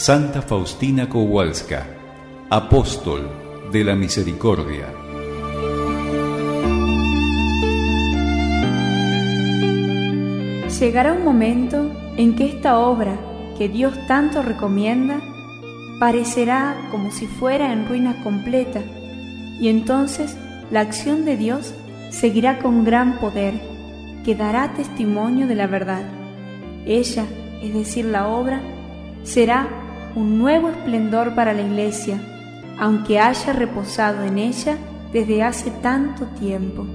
[0.00, 1.86] Santa Faustina Kowalska,
[2.48, 3.28] apóstol
[3.70, 4.86] de la misericordia.
[10.80, 13.18] Llegará un momento en que esta obra
[13.58, 15.20] que Dios tanto recomienda
[15.98, 18.80] parecerá como si fuera en ruina completa
[19.60, 20.34] y entonces
[20.70, 21.74] la acción de Dios
[22.08, 23.52] seguirá con gran poder
[24.24, 26.04] que dará testimonio de la verdad.
[26.86, 27.26] Ella,
[27.62, 28.62] es decir, la obra,
[29.24, 29.79] será
[30.14, 32.20] un nuevo esplendor para la iglesia,
[32.78, 34.76] aunque haya reposado en ella
[35.12, 36.86] desde hace tanto tiempo.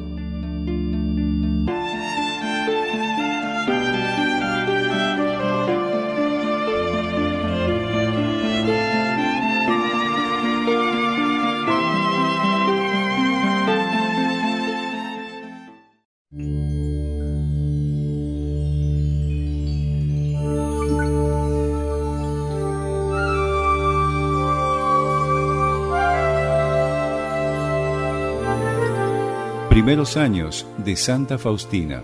[29.85, 32.01] Primeros años de Santa Faustina.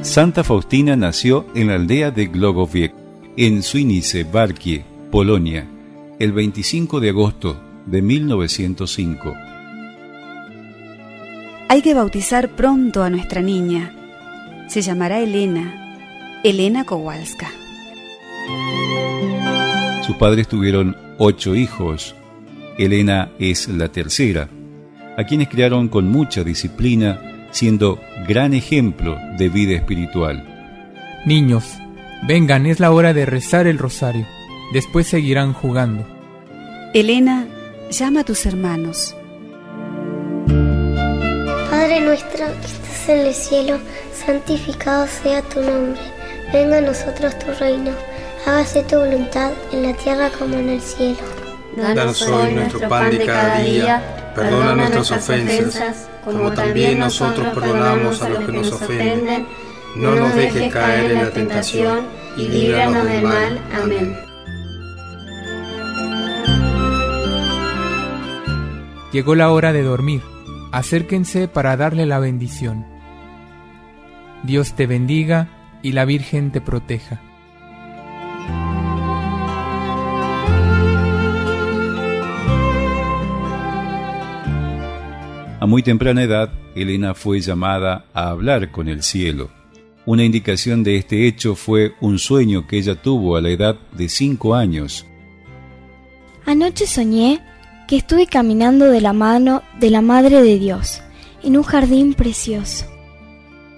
[0.00, 2.92] Santa Faustina nació en la aldea de Glogowiec,
[3.36, 5.68] en Suinice, Barkie, Polonia,
[6.18, 9.34] el 25 de agosto de 1905.
[11.68, 14.66] Hay que bautizar pronto a nuestra niña.
[14.68, 17.52] Se llamará Elena, Elena Kowalska.
[20.04, 22.16] Sus padres tuvieron ocho hijos,
[22.78, 24.48] Elena es la tercera,
[25.16, 30.48] a quienes criaron con mucha disciplina, siendo gran ejemplo de vida espiritual.
[31.26, 31.64] Niños,
[32.26, 34.26] vengan, es la hora de rezar el rosario.
[34.72, 36.06] Después seguirán jugando.
[36.94, 37.46] Elena,
[37.90, 39.14] llama a tus hermanos.
[41.70, 43.78] Padre nuestro que estás en el cielo,
[44.26, 46.00] santificado sea tu nombre.
[46.52, 47.92] Venga a nosotros tu reino.
[48.46, 51.31] Hágase tu voluntad en la tierra como en el cielo.
[51.76, 58.28] Danos hoy nuestro pan de cada día, perdona nuestras ofensas, como también nosotros perdonamos a
[58.28, 59.46] los que nos ofenden.
[59.96, 62.06] No nos dejes caer en la tentación
[62.36, 63.60] y líbranos del mal.
[63.82, 64.16] Amén.
[69.12, 70.22] Llegó la hora de dormir.
[70.72, 72.86] Acérquense para darle la bendición.
[74.42, 75.48] Dios te bendiga
[75.82, 77.20] y la Virgen te proteja.
[85.62, 89.48] A muy temprana edad, Elena fue llamada a hablar con el cielo.
[90.04, 94.08] Una indicación de este hecho fue un sueño que ella tuvo a la edad de
[94.08, 95.06] cinco años.
[96.46, 97.40] Anoche soñé
[97.86, 101.00] que estuve caminando de la mano de la Madre de Dios
[101.44, 102.86] en un jardín precioso.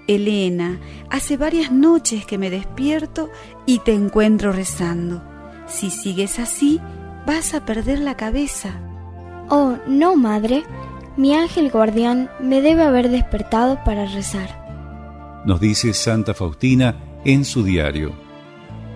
[0.06, 0.80] Elena,
[1.10, 3.28] hace varias noches que me despierto
[3.66, 5.22] y te encuentro rezando.
[5.66, 6.80] Si sigues así,
[7.26, 8.80] vas a perder la cabeza.
[9.50, 10.64] Oh, no, madre,
[11.16, 15.42] mi ángel guardián me debe haber despertado para rezar.
[15.44, 18.12] Nos dice Santa Faustina en su diario.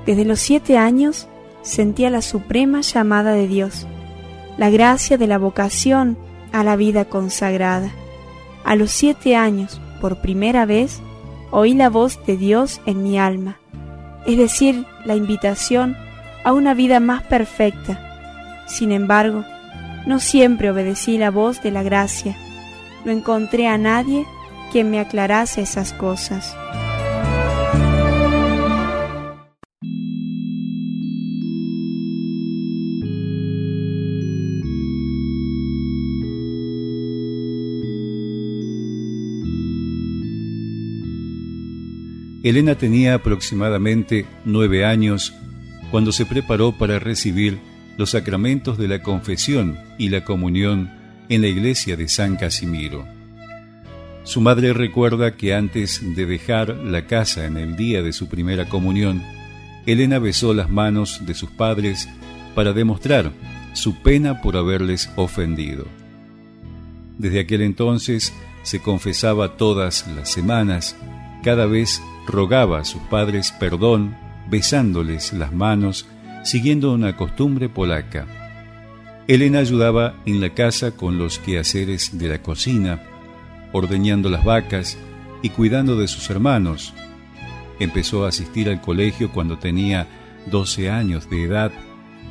[0.06, 1.29] Desde los siete años
[1.62, 3.87] sentía la suprema llamada de Dios,
[4.56, 6.19] la gracia de la vocación
[6.53, 7.91] a la vida consagrada.
[8.65, 11.00] A los siete años, por primera vez,
[11.50, 13.59] oí la voz de Dios en mi alma,
[14.27, 15.97] es decir, la invitación
[16.45, 18.65] a una vida más perfecta.
[18.67, 19.45] Sin embargo,
[20.08, 22.34] no siempre obedecí la voz de la gracia.
[23.04, 24.24] No encontré a nadie
[24.72, 26.56] quien me aclarase esas cosas.
[42.42, 45.34] Elena tenía aproximadamente nueve años
[45.90, 47.58] cuando se preparó para recibir
[47.98, 50.90] los sacramentos de la confesión y la comunión
[51.28, 53.05] en la iglesia de San Casimiro.
[54.23, 58.69] Su madre recuerda que antes de dejar la casa en el día de su primera
[58.69, 59.23] comunión,
[59.84, 62.08] Elena besó las manos de sus padres
[62.55, 63.32] para demostrar
[63.73, 65.87] su pena por haberles ofendido.
[67.19, 68.32] Desde aquel entonces
[68.62, 70.96] se confesaba todas las semanas,
[71.43, 74.17] cada vez rogaba a sus padres perdón,
[74.50, 76.06] besándoles las manos
[76.44, 78.26] siguiendo una costumbre polaca.
[79.26, 83.02] Elena ayudaba en la casa con los quehaceres de la cocina,
[83.73, 84.96] ordeñando las vacas
[85.43, 86.94] y cuidando de sus hermanos.
[87.79, 90.06] Empezó a asistir al colegio cuando tenía
[90.46, 91.73] 12 años de edad,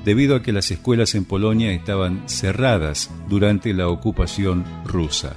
[0.03, 5.35] debido a que las escuelas en Polonia estaban cerradas durante la ocupación rusa.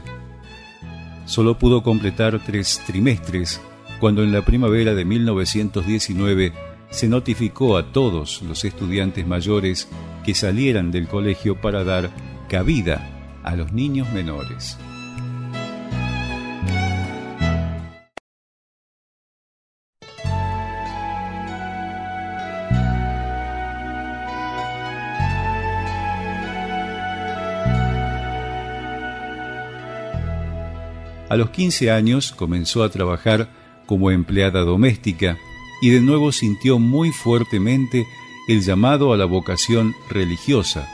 [1.26, 3.60] Solo pudo completar tres trimestres
[4.00, 9.88] cuando en la primavera de 1919 se notificó a todos los estudiantes mayores
[10.24, 12.10] que salieran del colegio para dar
[12.48, 14.76] cabida a los niños menores.
[31.28, 33.48] A los 15 años comenzó a trabajar
[33.86, 35.38] como empleada doméstica
[35.80, 38.06] y de nuevo sintió muy fuertemente
[38.48, 40.88] el llamado a la vocación religiosa.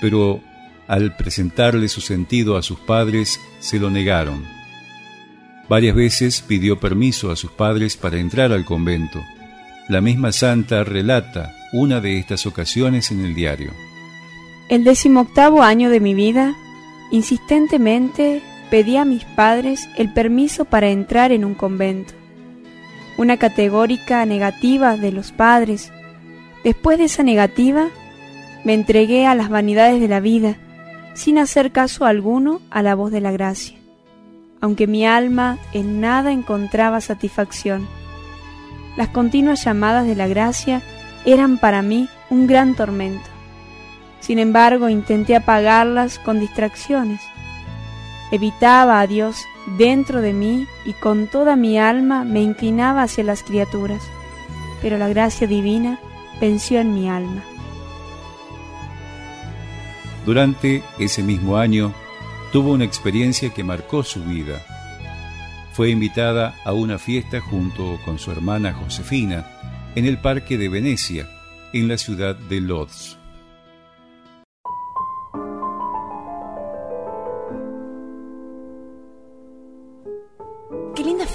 [0.00, 0.40] Pero
[0.88, 4.44] al presentarle su sentido a sus padres, se lo negaron.
[5.68, 9.20] Varias veces pidió permiso a sus padres para entrar al convento.
[9.88, 13.72] La misma santa relata una de estas ocasiones en el diario.
[14.68, 16.54] El decimoctavo año de mi vida,
[17.10, 22.14] insistentemente pedí a mis padres el permiso para entrar en un convento.
[23.16, 25.92] Una categórica negativa de los padres.
[26.64, 27.88] Después de esa negativa,
[28.64, 30.56] me entregué a las vanidades de la vida,
[31.14, 33.76] sin hacer caso alguno a la voz de la gracia,
[34.60, 37.86] aunque mi alma en nada encontraba satisfacción.
[38.96, 40.82] Las continuas llamadas de la gracia
[41.24, 43.28] eran para mí un gran tormento.
[44.20, 47.20] Sin embargo, intenté apagarlas con distracciones
[48.30, 49.46] Evitaba a Dios
[49.78, 54.02] dentro de mí y con toda mi alma me inclinaba hacia las criaturas,
[54.80, 55.98] pero la gracia divina
[56.40, 57.42] venció en mi alma.
[60.24, 61.92] Durante ese mismo año
[62.52, 64.64] tuvo una experiencia que marcó su vida.
[65.72, 69.46] Fue invitada a una fiesta junto con su hermana Josefina
[69.94, 71.28] en el Parque de Venecia,
[71.72, 73.18] en la ciudad de Lodz.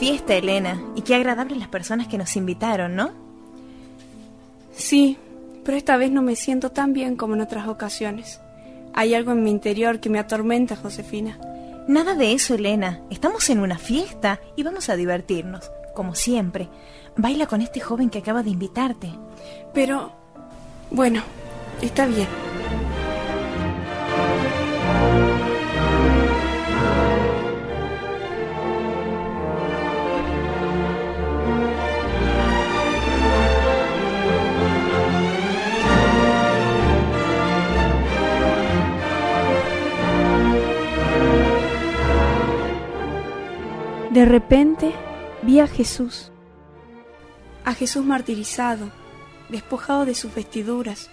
[0.02, 3.12] Fiesta, Elena, y qué agradables las personas que nos invitaron, ¿no?
[4.74, 5.20] Sí,
[5.64, 8.42] pero esta vez no me siento tan bien como en otras ocasiones.
[8.96, 11.38] Hay algo en mi interior que me atormenta, Josefina.
[11.88, 13.02] Nada de eso, Elena.
[13.12, 16.68] Estamos en una fiesta y vamos a divertirnos, como siempre.
[17.16, 19.12] Baila con este joven que acaba de invitarte.
[19.72, 20.14] Pero...
[20.90, 21.22] Bueno,
[21.80, 22.28] está bien.
[44.22, 44.94] De repente
[45.42, 46.32] vi a Jesús,
[47.66, 48.92] a Jesús martirizado,
[49.50, 51.10] despojado de sus vestiduras,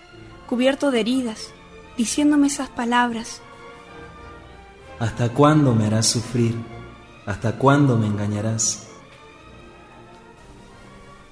[0.47, 1.55] cubierto de heridas,
[1.97, 3.41] diciéndome esas palabras.
[4.99, 6.55] ¿Hasta cuándo me harás sufrir?
[7.25, 8.87] ¿Hasta cuándo me engañarás?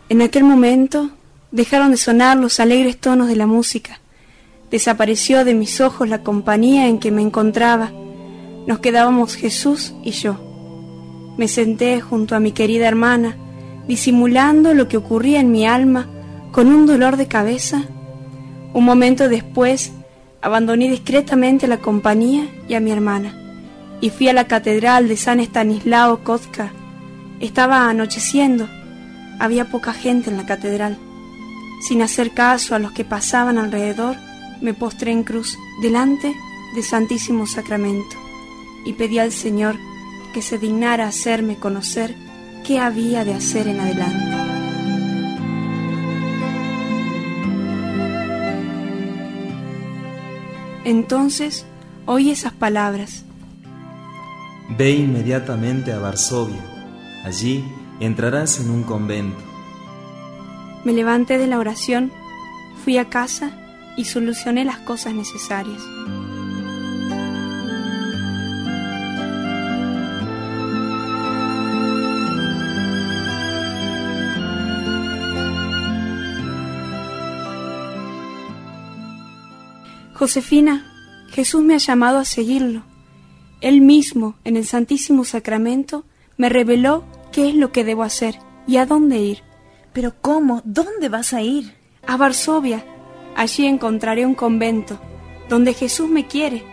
[0.09, 1.11] En aquel momento
[1.51, 4.01] dejaron de sonar los alegres tonos de la música.
[4.71, 7.93] Desapareció de mis ojos la compañía en que me encontraba.
[8.67, 10.46] Nos quedábamos Jesús y yo.
[11.37, 13.37] Me senté junto a mi querida hermana,
[13.87, 16.09] disimulando lo que ocurría en mi alma
[16.53, 17.85] con un dolor de cabeza.
[18.73, 19.93] Un momento después,
[20.41, 23.35] abandoné discretamente la compañía y a mi hermana,
[24.01, 26.73] y fui a la catedral de San Estanislao Kotka.
[27.41, 28.69] Estaba anocheciendo,
[29.39, 30.99] había poca gente en la catedral.
[31.87, 34.17] Sin hacer caso a los que pasaban alrededor,
[34.63, 36.35] me postré en cruz delante
[36.75, 38.17] del Santísimo Sacramento
[38.87, 39.77] y pedí al Señor
[40.37, 42.15] que se dignara hacerme conocer
[42.63, 44.37] qué había de hacer en adelante.
[50.85, 51.65] Entonces
[52.05, 53.25] oí esas palabras.
[54.77, 56.61] Ve inmediatamente a Varsovia.
[57.25, 57.65] Allí
[57.99, 59.43] entrarás en un convento.
[60.85, 62.13] Me levanté de la oración,
[62.85, 63.59] fui a casa
[63.97, 65.81] y solucioné las cosas necesarias.
[80.19, 82.85] Josefina, Jesús me ha llamado a seguirlo.
[83.61, 86.05] Él mismo, en el Santísimo Sacramento,
[86.39, 89.43] me reveló qué es lo que debo hacer y a dónde ir.
[89.93, 90.63] ¿Pero cómo?
[90.65, 91.75] ¿Dónde vas a ir?
[92.07, 92.83] A Varsovia.
[93.37, 94.99] Allí encontraré un convento,
[95.51, 96.65] donde Jesús me quiere.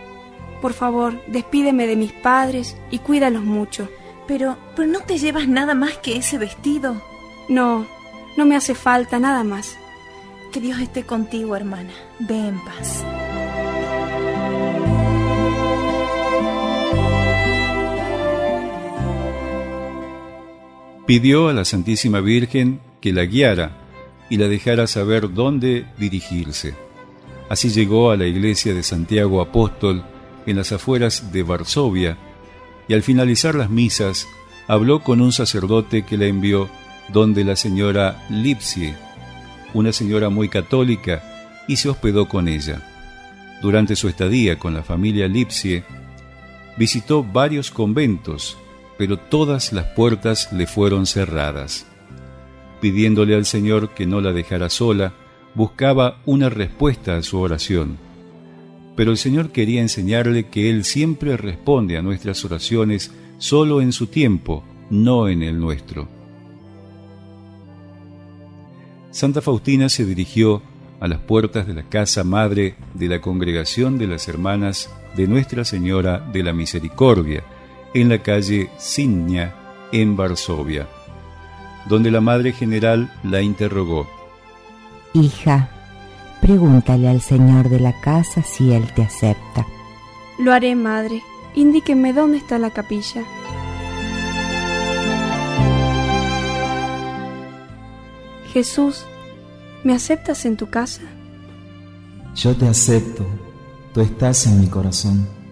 [0.62, 3.90] Por favor, despídeme de mis padres y cuídalos mucho.
[4.26, 7.02] Pero, pero no te llevas nada más que ese vestido.
[7.50, 7.86] No,
[8.38, 9.76] no me hace falta nada más.
[10.50, 11.92] Que Dios esté contigo, hermana.
[12.20, 13.04] Ve en paz.
[21.06, 23.78] Pidió a la Santísima Virgen que la guiara
[24.30, 26.74] y la dejara saber dónde dirigirse.
[27.48, 30.04] Así llegó a la iglesia de Santiago Apóstol
[30.46, 32.16] en las afueras de Varsovia
[32.88, 34.26] y al finalizar las misas
[34.66, 36.68] habló con un sacerdote que la envió
[37.12, 38.94] donde la señora Lipsie,
[39.74, 41.22] una señora muy católica,
[41.68, 42.82] y se hospedó con ella.
[43.62, 45.84] Durante su estadía con la familia Lipsie,
[46.76, 48.58] visitó varios conventos,
[48.98, 51.86] pero todas las puertas le fueron cerradas.
[52.80, 55.14] Pidiéndole al Señor que no la dejara sola,
[55.54, 57.96] buscaba una respuesta a su oración.
[58.96, 64.06] Pero el Señor quería enseñarle que Él siempre responde a nuestras oraciones solo en su
[64.06, 66.08] tiempo, no en el nuestro.
[69.10, 70.62] Santa Faustina se dirigió
[71.00, 75.64] a las puertas de la casa madre de la Congregación de las Hermanas de Nuestra
[75.64, 77.44] Señora de la Misericordia,
[77.94, 79.54] en la calle Signia,
[79.92, 80.88] en Varsovia,
[81.88, 84.08] donde la Madre General la interrogó.
[85.14, 85.70] Hija,
[86.40, 89.64] pregúntale al Señor de la casa si Él te acepta.
[90.38, 91.22] Lo haré, Madre.
[91.54, 93.22] Indíqueme dónde está la capilla.
[98.52, 99.04] Jesús,
[99.84, 101.02] ¿me aceptas en tu casa?
[102.34, 103.24] Yo te acepto,
[103.92, 105.43] tú estás en mi corazón.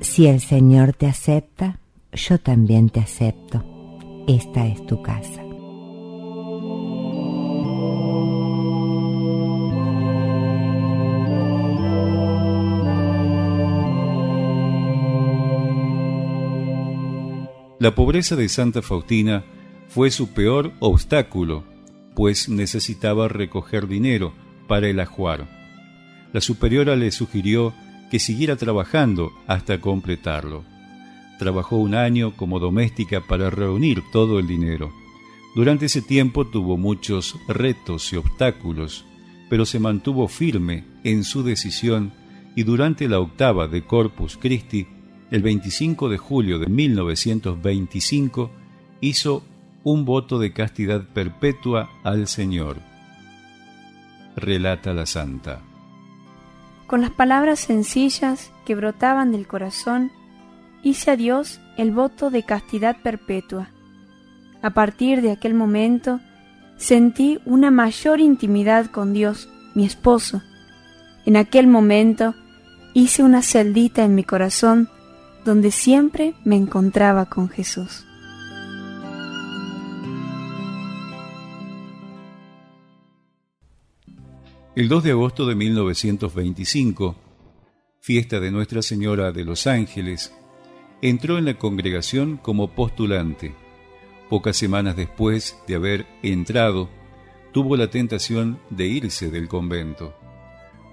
[0.00, 1.78] Si el Señor te acepta,
[2.12, 3.62] yo también te acepto.
[4.26, 5.42] Esta es tu casa.
[17.78, 19.44] La pobreza de Santa Faustina
[19.88, 21.64] fue su peor obstáculo,
[22.14, 24.32] pues necesitaba recoger dinero
[24.66, 25.48] para el ajuar.
[26.32, 27.74] La superiora le sugirió
[28.10, 30.64] que siguiera trabajando hasta completarlo.
[31.38, 34.92] Trabajó un año como doméstica para reunir todo el dinero.
[35.54, 39.04] Durante ese tiempo tuvo muchos retos y obstáculos,
[39.48, 42.12] pero se mantuvo firme en su decisión
[42.54, 44.86] y durante la octava de Corpus Christi,
[45.30, 48.50] el 25 de julio de 1925,
[49.00, 49.44] hizo
[49.82, 52.78] un voto de castidad perpetua al Señor.
[54.36, 55.62] Relata la santa.
[56.90, 60.10] Con las palabras sencillas que brotaban del corazón,
[60.82, 63.68] hice a Dios el voto de castidad perpetua.
[64.60, 66.18] A partir de aquel momento,
[66.78, 70.42] sentí una mayor intimidad con Dios, mi esposo.
[71.26, 72.34] En aquel momento,
[72.92, 74.88] hice una celdita en mi corazón
[75.44, 78.04] donde siempre me encontraba con Jesús.
[84.76, 87.16] El 2 de agosto de 1925,
[87.98, 90.32] fiesta de Nuestra Señora de los Ángeles,
[91.02, 93.52] entró en la congregación como postulante.
[94.28, 96.88] Pocas semanas después de haber entrado,
[97.50, 100.14] tuvo la tentación de irse del convento.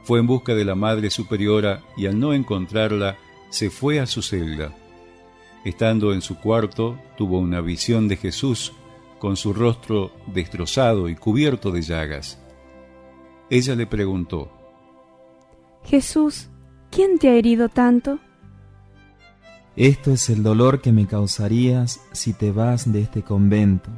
[0.02, 3.20] Fue en busca de la Madre Superiora y al no encontrarla,
[3.52, 4.76] se fue a su celda.
[5.66, 8.74] Estando en su cuarto, tuvo una visión de Jesús
[9.20, 12.40] con su rostro destrozado y cubierto de llagas.
[13.50, 14.52] Ella le preguntó,
[15.86, 16.50] Jesús,
[16.92, 18.20] ¿quién te ha herido tanto?
[19.78, 23.90] Esto es el dolor que me causarías si te vas de este convento.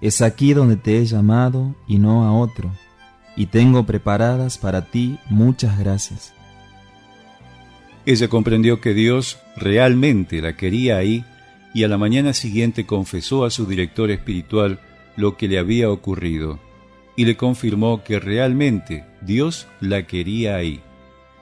[0.00, 2.70] Es aquí donde te he llamado y no a otro,
[3.36, 6.32] y tengo preparadas para ti muchas gracias.
[8.06, 11.22] Ella comprendió que Dios realmente la quería ahí
[11.74, 14.80] y a la mañana siguiente confesó a su director espiritual
[15.16, 16.58] lo que le había ocurrido
[17.18, 20.80] y le confirmó que realmente Dios la quería ahí.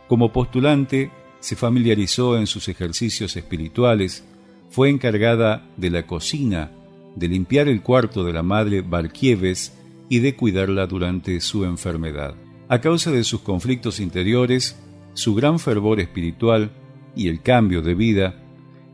[0.09, 4.25] Como postulante, se familiarizó en sus ejercicios espirituales,
[4.71, 6.71] fue encargada de la cocina,
[7.15, 9.75] de limpiar el cuarto de la madre Barquieves
[10.09, 12.35] y de cuidarla durante su enfermedad.
[12.69, 14.81] A causa de sus conflictos interiores,
[15.13, 16.71] su gran fervor espiritual
[17.15, 18.35] y el cambio de vida,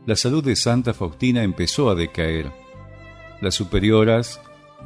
[0.05, 2.51] la salud de Santa Faustina empezó a decaer.
[3.39, 4.41] Las superioras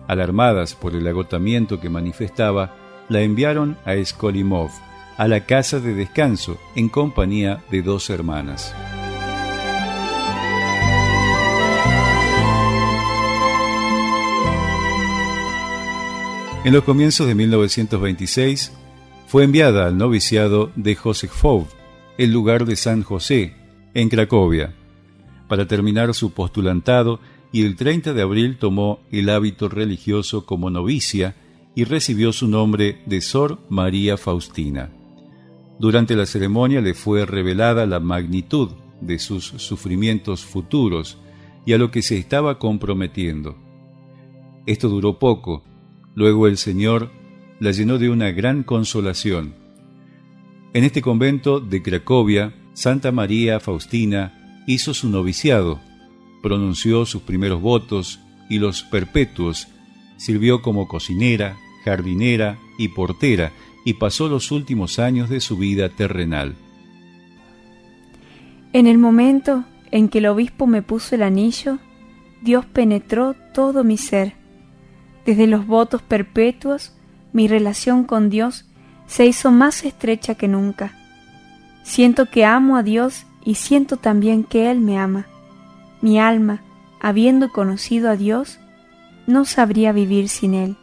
[0.07, 2.75] alarmadas por el agotamiento que manifestaba,
[3.09, 4.71] la enviaron a Skolimov,
[5.17, 8.75] a la casa de descanso, en compañía de dos hermanas.
[16.63, 18.73] En los comienzos de 1926,
[19.27, 21.67] fue enviada al noviciado de Josefov,
[22.17, 23.55] el lugar de San José,
[23.93, 24.73] en Cracovia,
[25.47, 27.19] para terminar su postulantado
[27.51, 31.35] y el 30 de abril tomó el hábito religioso como novicia
[31.75, 34.91] y recibió su nombre de Sor María Faustina.
[35.79, 41.17] Durante la ceremonia le fue revelada la magnitud de sus sufrimientos futuros
[41.65, 43.55] y a lo que se estaba comprometiendo.
[44.65, 45.63] Esto duró poco,
[46.17, 47.11] Luego el Señor
[47.59, 49.53] la llenó de una gran consolación.
[50.73, 55.79] En este convento de Cracovia, Santa María Faustina hizo su noviciado,
[56.47, 59.67] pronunció sus primeros votos y los perpetuos,
[60.15, 63.51] sirvió como cocinera, jardinera y portera
[63.83, 66.55] y pasó los últimos años de su vida terrenal.
[68.71, 71.79] En el momento en que el obispo me puso el anillo,
[72.41, 74.35] Dios penetró todo mi ser.
[75.25, 76.93] Desde los votos perpetuos,
[77.33, 78.63] mi relación con Dios
[79.05, 80.93] se hizo más estrecha que nunca.
[81.83, 85.27] Siento que amo a Dios y siento también que Él me ama.
[86.01, 86.61] Mi alma,
[86.99, 88.59] habiendo conocido a Dios,
[89.25, 90.77] no sabría vivir sin Él.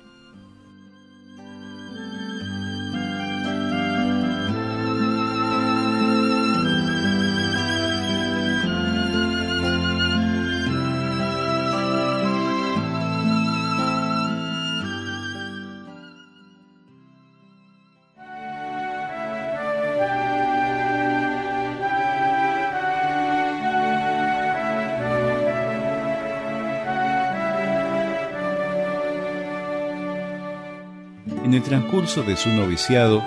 [31.95, 33.23] Transcurso de su noviciado,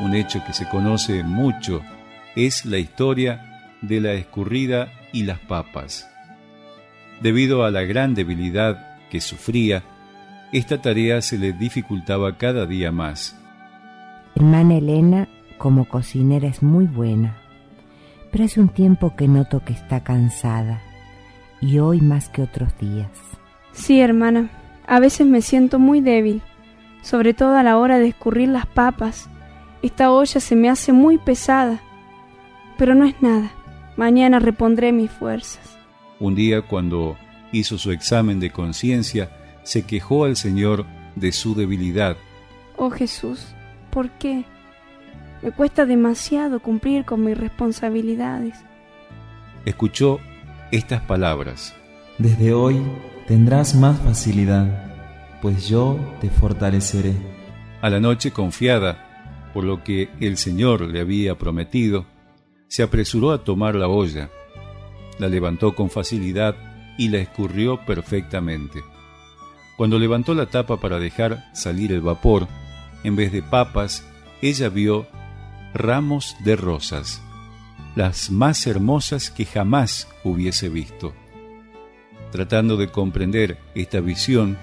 [0.00, 1.82] un hecho que se conoce mucho
[2.36, 6.08] es la historia de la escurrida y las papas.
[7.20, 9.82] Debido a la gran debilidad que sufría,
[10.52, 13.36] esta tarea se le dificultaba cada día más.
[14.36, 15.28] Hermana Elena,
[15.58, 17.36] como cocinera, es muy buena,
[18.30, 20.80] pero hace un tiempo que noto que está cansada,
[21.60, 23.10] y hoy más que otros días.
[23.72, 24.50] Sí, hermana,
[24.86, 26.42] a veces me siento muy débil
[27.04, 29.28] sobre todo a la hora de escurrir las papas.
[29.82, 31.80] Esta olla se me hace muy pesada,
[32.78, 33.52] pero no es nada.
[33.96, 35.78] Mañana repondré mis fuerzas.
[36.18, 37.16] Un día cuando
[37.52, 39.30] hizo su examen de conciencia,
[39.64, 42.16] se quejó al Señor de su debilidad.
[42.76, 43.48] Oh Jesús,
[43.90, 44.44] ¿por qué?
[45.42, 48.56] Me cuesta demasiado cumplir con mis responsabilidades.
[49.66, 50.20] Escuchó
[50.72, 51.74] estas palabras.
[52.16, 52.82] Desde hoy
[53.26, 54.93] tendrás más facilidad
[55.44, 57.12] pues yo te fortaleceré.
[57.82, 62.06] A la noche confiada por lo que el Señor le había prometido,
[62.66, 64.30] se apresuró a tomar la olla,
[65.18, 66.56] la levantó con facilidad
[66.96, 68.80] y la escurrió perfectamente.
[69.76, 72.48] Cuando levantó la tapa para dejar salir el vapor,
[73.02, 74.02] en vez de papas,
[74.40, 75.06] ella vio
[75.74, 77.20] ramos de rosas,
[77.96, 81.12] las más hermosas que jamás hubiese visto.
[82.32, 84.56] Tratando de comprender esta visión,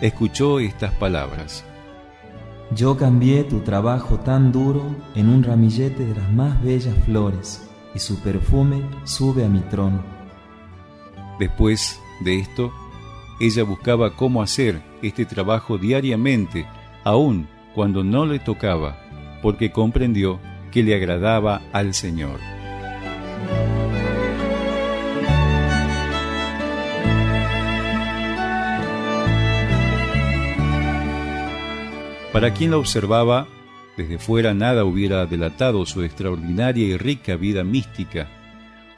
[0.00, 1.64] escuchó estas palabras.
[2.74, 7.98] Yo cambié tu trabajo tan duro en un ramillete de las más bellas flores, y
[7.98, 10.02] su perfume sube a mi trono.
[11.38, 12.72] Después de esto,
[13.40, 16.66] ella buscaba cómo hacer este trabajo diariamente,
[17.02, 18.96] aun cuando no le tocaba,
[19.42, 20.38] porque comprendió
[20.70, 22.38] que le agradaba al Señor.
[32.32, 33.48] Para quien la observaba,
[33.96, 38.28] desde fuera nada hubiera delatado su extraordinaria y rica vida mística.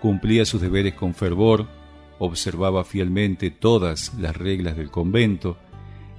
[0.03, 1.67] Cumplía sus deberes con fervor,
[2.19, 5.57] observaba fielmente todas las reglas del convento,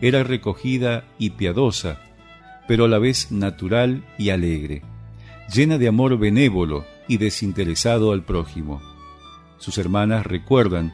[0.02, 2.00] era recogida y piadosa,
[2.68, 4.82] pero a la vez natural y alegre,
[5.54, 8.82] llena de amor benévolo y desinteresado al prójimo.
[9.60, 10.94] Sus hermanas recuerdan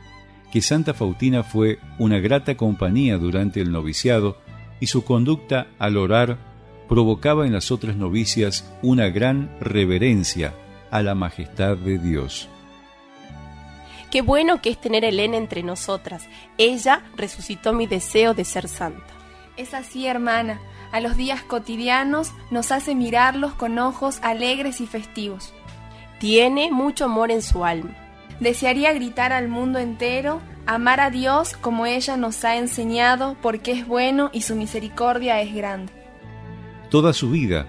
[0.51, 4.37] que Santa Faustina fue una grata compañía durante el noviciado
[4.79, 6.37] y su conducta al orar
[6.87, 10.53] provocaba en las otras novicias una gran reverencia
[10.91, 12.49] a la majestad de Dios.
[14.11, 16.27] Qué bueno que es tener a Elena entre nosotras.
[16.57, 19.13] Ella resucitó mi deseo de ser santa.
[19.55, 20.59] Es así, hermana.
[20.91, 25.53] A los días cotidianos nos hace mirarlos con ojos alegres y festivos.
[26.19, 27.95] Tiene mucho amor en su alma.
[28.39, 30.41] Desearía gritar al mundo entero
[30.75, 35.55] amar a Dios como ella nos ha enseñado porque es bueno y su misericordia es
[35.55, 35.91] grande.
[36.91, 37.65] Toda su vida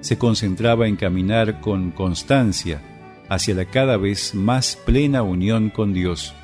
[0.00, 2.82] se concentraba en caminar con constancia
[3.30, 6.34] hacia la cada vez más plena unión con Dios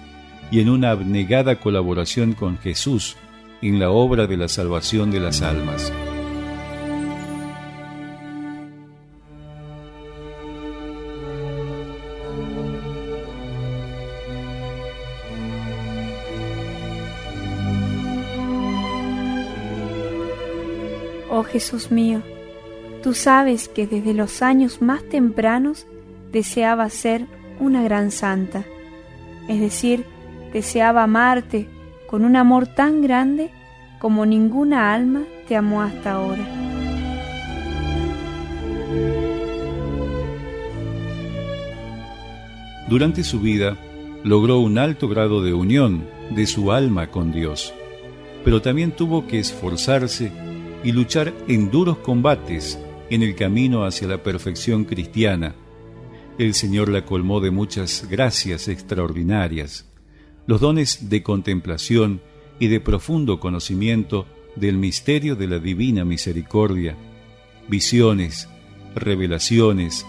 [0.51, 3.17] y en una abnegada colaboración con Jesús
[3.61, 5.93] en la obra de la salvación de las almas.
[21.53, 22.23] Jesús mío,
[23.03, 25.87] tú sabes que desde los años más tempranos
[26.31, 27.27] deseaba ser
[27.59, 28.65] una gran santa,
[29.49, 30.05] es decir,
[30.53, 31.69] deseaba amarte
[32.07, 33.51] con un amor tan grande
[33.99, 36.47] como ninguna alma te amó hasta ahora.
[42.89, 43.77] Durante su vida,
[44.25, 47.73] logró un alto grado de unión de su alma con Dios,
[48.45, 50.33] pero también tuvo que esforzarse
[50.85, 52.79] y luchar en duros combates
[53.11, 55.55] en el camino hacia la perfección cristiana.
[56.39, 59.87] El Señor la colmó de muchas gracias extraordinarias,
[60.47, 62.23] los dones de contemplación
[62.59, 66.97] y de profundo conocimiento del misterio de la divina misericordia,
[67.69, 68.49] visiones,
[68.95, 70.07] revelaciones,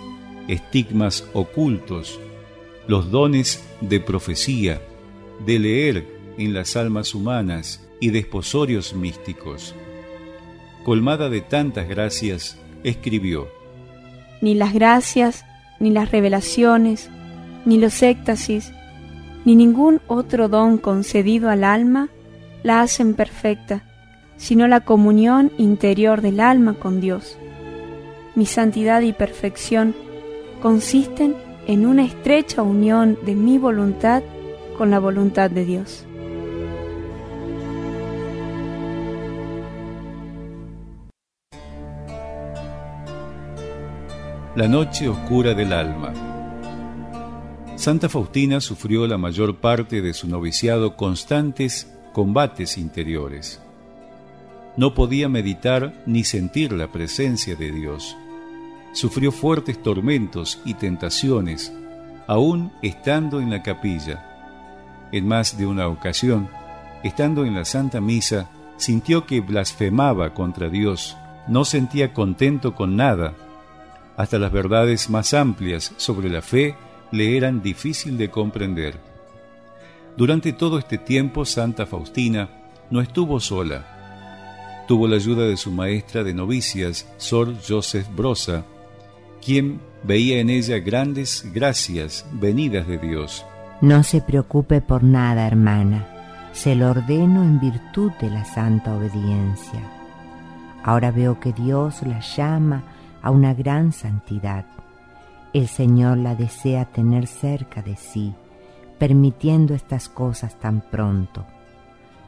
[0.48, 2.20] estigmas ocultos,
[2.88, 4.82] los dones de profecía,
[5.46, 6.08] de leer
[6.38, 9.76] en las almas humanas y desposorios místicos.
[10.84, 13.48] Colmada de tantas gracias, escribió,
[14.42, 15.46] Ni las gracias,
[15.80, 17.12] ni las revelaciones,
[17.66, 18.72] ni los éxtasis,
[19.46, 22.10] ni ningún otro don concedido al alma
[22.64, 23.84] la hacen perfecta,
[24.38, 27.38] sino la comunión interior del alma con Dios.
[28.34, 29.94] Mi santidad y perfección
[30.64, 31.36] consisten
[31.68, 34.24] en una estrecha unión de mi voluntad
[34.80, 36.08] con la voluntad de Dios.
[44.54, 46.12] La noche oscura del alma.
[47.78, 53.62] Santa Faustina sufrió la mayor parte de su noviciado constantes combates interiores.
[54.76, 58.18] No podía meditar ni sentir la presencia de Dios.
[58.92, 61.72] Sufrió fuertes tormentos y tentaciones,
[62.28, 65.08] aún estando en la capilla.
[65.14, 66.50] En más de una ocasión,
[67.04, 71.16] estando en la Santa Misa, sintió que blasfemaba contra Dios,
[71.48, 73.34] no sentía contento con nada,
[74.22, 76.76] hasta las verdades más amplias sobre la fe
[77.12, 79.00] le eran difícil de comprender.
[80.16, 82.50] Durante todo este tiempo Santa Faustina
[82.92, 84.84] no estuvo sola.
[84.88, 88.64] Tuvo la ayuda de su maestra de novicias, Sor Joseph Brosa,
[89.44, 93.44] quien veía en ella grandes gracias venidas de Dios.
[93.82, 96.08] No se preocupe por nada, hermana.
[96.54, 99.82] Se lo ordeno en virtud de la santa obediencia.
[100.84, 102.84] Ahora veo que Dios la llama
[103.22, 104.66] a una gran santidad.
[105.54, 108.34] El Señor la desea tener cerca de sí,
[108.98, 111.46] permitiendo estas cosas tan pronto.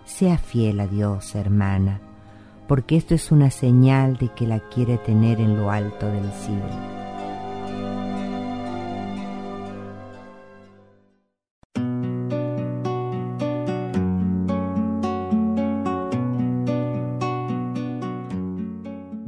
[0.06, 2.02] Sea fiel a Dios, hermana,
[2.68, 7.03] porque esto es una señal de que la quiere tener en lo alto del cielo.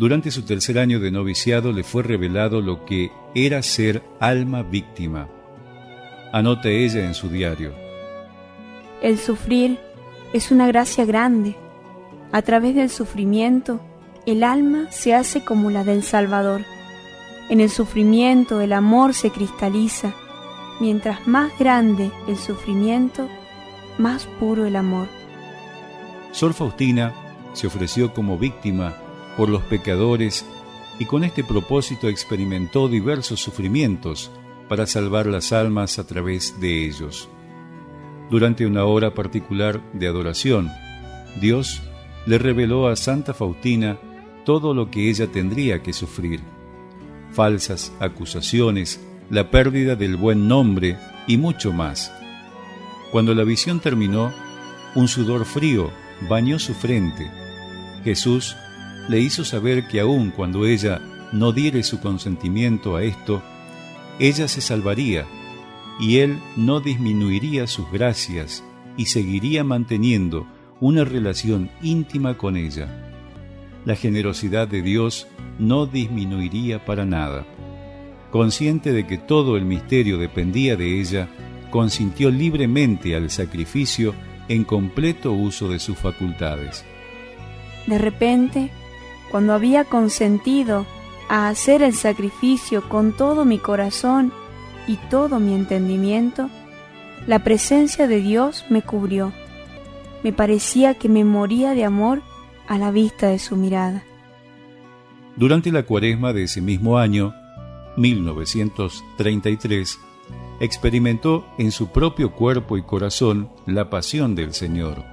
[0.06, 5.28] Durante su tercer año de noviciado le fue revelado lo que era ser alma víctima.
[6.32, 7.74] Anota ella en su diario.
[9.02, 9.80] El sufrir
[10.32, 11.56] es una gracia grande.
[12.32, 13.82] A través del sufrimiento,
[14.28, 16.62] el alma se hace como la del Salvador.
[17.50, 20.14] En el sufrimiento el amor se cristaliza.
[20.80, 23.28] Mientras más grande el sufrimiento,
[23.98, 25.08] más puro el amor.
[26.32, 27.12] Sor Faustina
[27.54, 28.94] se ofreció como víctima
[29.38, 30.46] por los pecadores
[31.00, 34.32] y con este propósito experimentó diversos sufrimientos
[34.70, 37.30] para salvar las almas a través de ellos.
[38.30, 40.72] Durante una hora particular de adoración,
[41.40, 41.82] Dios
[42.26, 44.00] le reveló a Santa Faustina
[44.46, 46.40] todo lo que ella tendría que sufrir.
[47.32, 52.12] Falsas acusaciones, la pérdida del buen nombre y mucho más.
[53.12, 54.34] Cuando la visión terminó,
[54.96, 55.92] un sudor frío
[56.30, 57.30] bañó su frente.
[58.04, 58.56] Jesús
[59.08, 63.42] le hizo saber que aun cuando ella no diere su consentimiento a esto,
[64.20, 65.26] ella se salvaría
[66.00, 68.64] y él no disminuiría sus gracias
[68.98, 70.48] y seguiría manteniendo
[70.80, 72.88] una relación íntima con ella.
[73.86, 75.28] La generosidad de Dios
[75.60, 77.46] no disminuiría para nada.
[78.32, 81.30] Consciente de que todo el misterio dependía de ella,
[81.70, 84.14] consintió libremente al sacrificio
[84.48, 86.84] en completo uso de sus facultades.
[87.88, 88.72] De repente,
[89.36, 90.86] cuando había consentido
[91.28, 94.32] a hacer el sacrificio con todo mi corazón
[94.88, 96.50] y todo mi entendimiento,
[97.28, 99.34] la presencia de Dios me cubrió.
[100.24, 102.22] Me parecía que me moría de amor
[102.70, 104.06] a la vista de su mirada.
[105.36, 107.34] Durante la cuaresma de ese mismo año,
[107.98, 110.00] 1933,
[110.62, 115.04] experimentó en su propio cuerpo y corazón la pasión del Señor,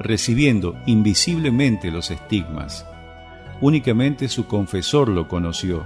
[0.00, 2.84] recibiendo invisiblemente los estigmas
[3.60, 5.84] únicamente su confesor lo conoció.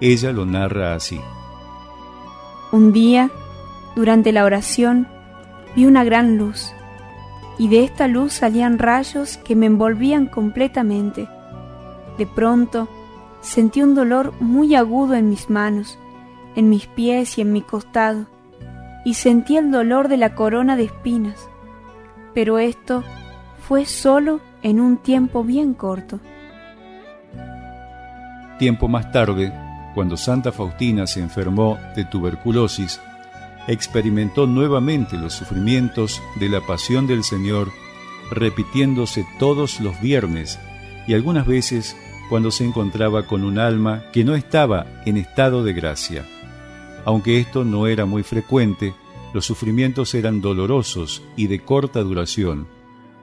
[0.00, 1.20] Ella lo narra así.
[2.72, 3.30] Un día,
[3.94, 5.06] durante la oración,
[5.76, 6.72] vi una gran luz.
[7.58, 11.28] y de esta luz salían rayos que me envolvían completamente.
[12.18, 12.88] De pronto
[13.40, 15.98] sentí un dolor muy agudo en mis manos,
[16.56, 18.26] en mis pies y en mi costado,
[19.04, 21.48] y sentí el dolor de la corona de espinas.
[22.34, 23.04] Pero esto
[23.68, 26.20] fue solo en un tiempo bien corto.
[28.62, 29.52] Tiempo más tarde,
[29.92, 33.00] cuando Santa Faustina se enfermó de tuberculosis,
[33.66, 37.72] experimentó nuevamente los sufrimientos de la pasión del Señor,
[38.30, 40.60] repitiéndose todos los viernes
[41.08, 41.96] y algunas veces
[42.28, 46.24] cuando se encontraba con un alma que no estaba en estado de gracia.
[47.04, 48.94] Aunque esto no era muy frecuente,
[49.34, 52.68] los sufrimientos eran dolorosos y de corta duración.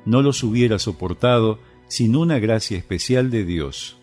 [0.04, 3.98] No los hubiera soportado sin una gracia especial de Dios.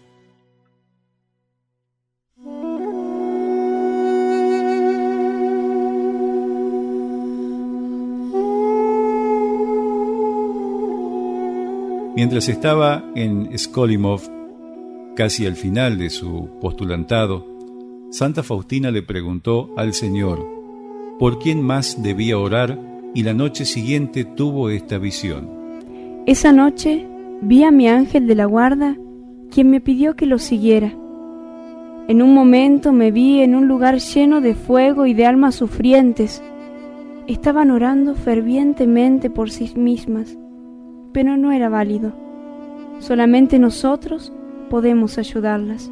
[12.17, 14.23] Mientras estaba en Skolimov,
[15.15, 17.45] casi al final de su postulantado,
[18.11, 20.43] Santa Faustina le preguntó al Señor
[21.19, 22.81] por quién más debía orar
[23.13, 25.51] y la noche siguiente tuvo esta visión.
[26.25, 27.07] Esa noche
[27.43, 28.97] vi a mi ángel de la guarda,
[29.51, 30.95] quien me pidió que lo siguiera.
[32.09, 36.43] En un momento me vi en un lugar lleno de fuego y de almas sufrientes.
[37.27, 40.39] Estaban orando fervientemente por sí mismas
[41.17, 42.13] pero no era válido.
[42.99, 44.35] Solamente nosotros
[44.69, 45.91] podemos ayudarlas.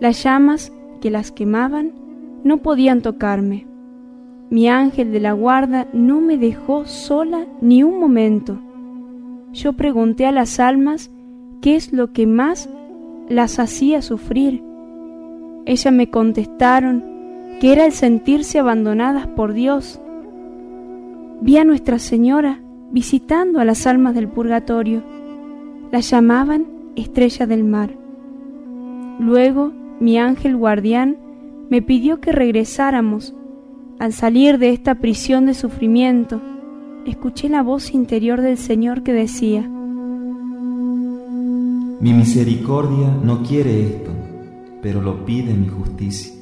[0.00, 1.92] Las llamas que las quemaban
[2.42, 3.66] no podían tocarme.
[4.48, 8.58] Mi ángel de la guarda no me dejó sola ni un momento.
[9.52, 11.10] Yo pregunté a las almas
[11.60, 12.70] qué es lo que más
[13.28, 14.64] las hacía sufrir.
[15.66, 17.04] Ellas me contestaron
[17.60, 20.00] que era el sentirse abandonadas por Dios.
[21.42, 22.63] Vi a Nuestra Señora
[22.94, 25.02] visitando a las almas del purgatorio.
[25.90, 27.98] Las llamaban estrella del mar.
[29.18, 31.18] Luego mi ángel guardián
[31.70, 33.34] me pidió que regresáramos.
[33.98, 36.40] Al salir de esta prisión de sufrimiento,
[37.04, 39.68] escuché la voz interior del Señor que decía,
[42.00, 44.10] Mi misericordia no quiere esto,
[44.82, 46.33] pero lo pide mi justicia.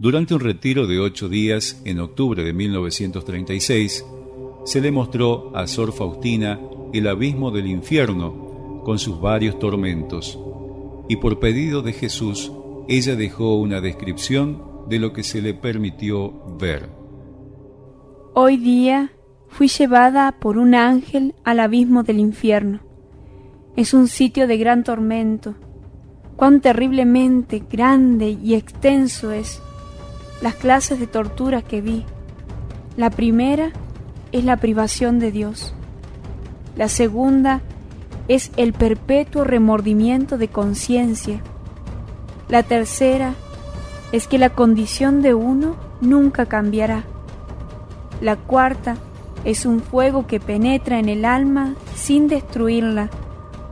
[0.00, 4.04] Durante un retiro de ocho días en octubre de 1936,
[4.64, 6.60] se le mostró a Sor Faustina
[6.92, 10.38] el abismo del infierno con sus varios tormentos,
[11.08, 12.52] y por pedido de Jesús,
[12.86, 16.88] ella dejó una descripción de lo que se le permitió ver.
[18.34, 19.10] Hoy día
[19.48, 22.78] fui llevada por un ángel al abismo del infierno.
[23.74, 25.56] Es un sitio de gran tormento.
[26.36, 29.60] Cuán terriblemente grande y extenso es
[30.40, 32.04] las clases de tortura que vi.
[32.96, 33.72] La primera
[34.32, 35.74] es la privación de Dios.
[36.76, 37.60] La segunda
[38.28, 41.40] es el perpetuo remordimiento de conciencia.
[42.48, 43.34] La tercera
[44.12, 47.04] es que la condición de uno nunca cambiará.
[48.20, 48.96] La cuarta
[49.44, 53.10] es un fuego que penetra en el alma sin destruirla,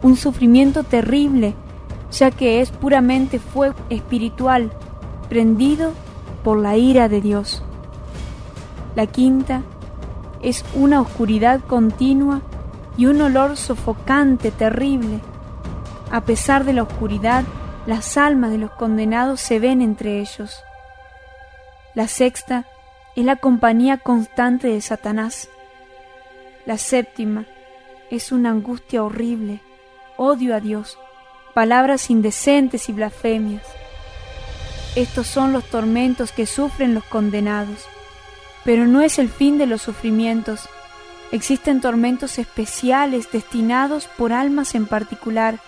[0.03, 1.55] un sufrimiento terrible,
[2.13, 4.71] ya que es puramente fuego espiritual,
[5.29, 5.93] prendido
[6.47, 7.61] por la ira de Dios.
[8.95, 9.63] La quinta
[10.43, 12.41] es una oscuridad continua
[12.97, 15.19] y un olor sofocante terrible.
[16.13, 17.43] A pesar de la oscuridad,
[17.85, 20.63] las almas de los condenados se ven entre ellos.
[21.97, 22.65] La sexta
[23.17, 25.49] es la compañía constante de Satanás.
[26.65, 27.45] La séptima
[28.09, 29.63] es una angustia horrible,
[30.17, 30.97] odio a Dios,
[31.55, 33.67] palabras indecentes y blasfemias.
[34.97, 37.85] Estos son los tormentos que sufren los condenados.
[38.65, 40.69] Pero no es el fin de los sufrimientos.
[41.33, 45.61] Existen tormentos especiales destinados por almas en particular.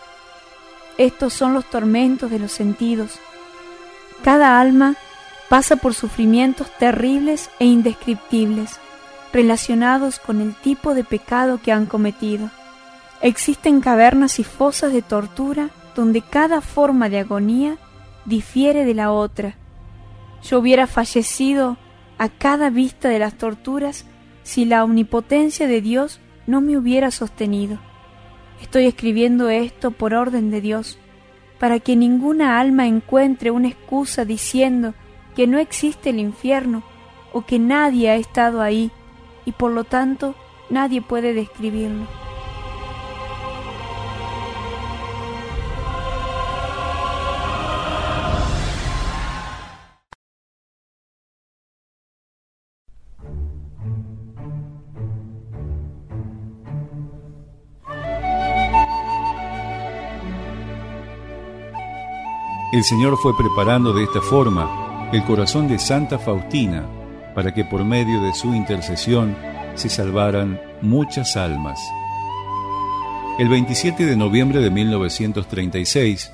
[0.96, 3.18] Estos son los tormentos de los sentidos.
[4.24, 4.96] Cada alma
[5.50, 8.80] pasa por sufrimientos terribles e indescriptibles,
[9.32, 12.50] relacionados con el tipo de pecado que han cometido.
[13.20, 17.76] Existen cavernas y fosas de tortura donde cada forma de agonía
[18.28, 19.56] difiere de la otra.
[20.42, 21.78] Yo hubiera fallecido
[22.18, 24.04] a cada vista de las torturas
[24.42, 27.78] si la omnipotencia de Dios no me hubiera sostenido.
[28.60, 30.98] Estoy escribiendo esto por orden de Dios,
[31.58, 34.94] para que ninguna alma encuentre una excusa diciendo
[35.34, 36.82] que no existe el infierno
[37.32, 38.90] o que nadie ha estado ahí
[39.44, 40.34] y por lo tanto
[40.70, 42.27] nadie puede describirlo.
[62.70, 66.86] El Señor fue preparando de esta forma el corazón de Santa Faustina
[67.34, 69.34] para que por medio de su intercesión
[69.74, 71.80] se salvaran muchas almas.
[73.38, 76.30] El 27 de noviembre de 1936,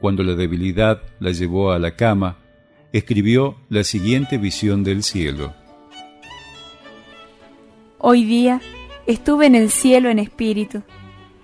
[0.00, 2.38] cuando la debilidad la llevó a la cama,
[2.94, 5.52] escribió la siguiente visión del cielo.
[7.98, 8.62] Hoy día
[9.06, 10.82] estuve en el cielo en espíritu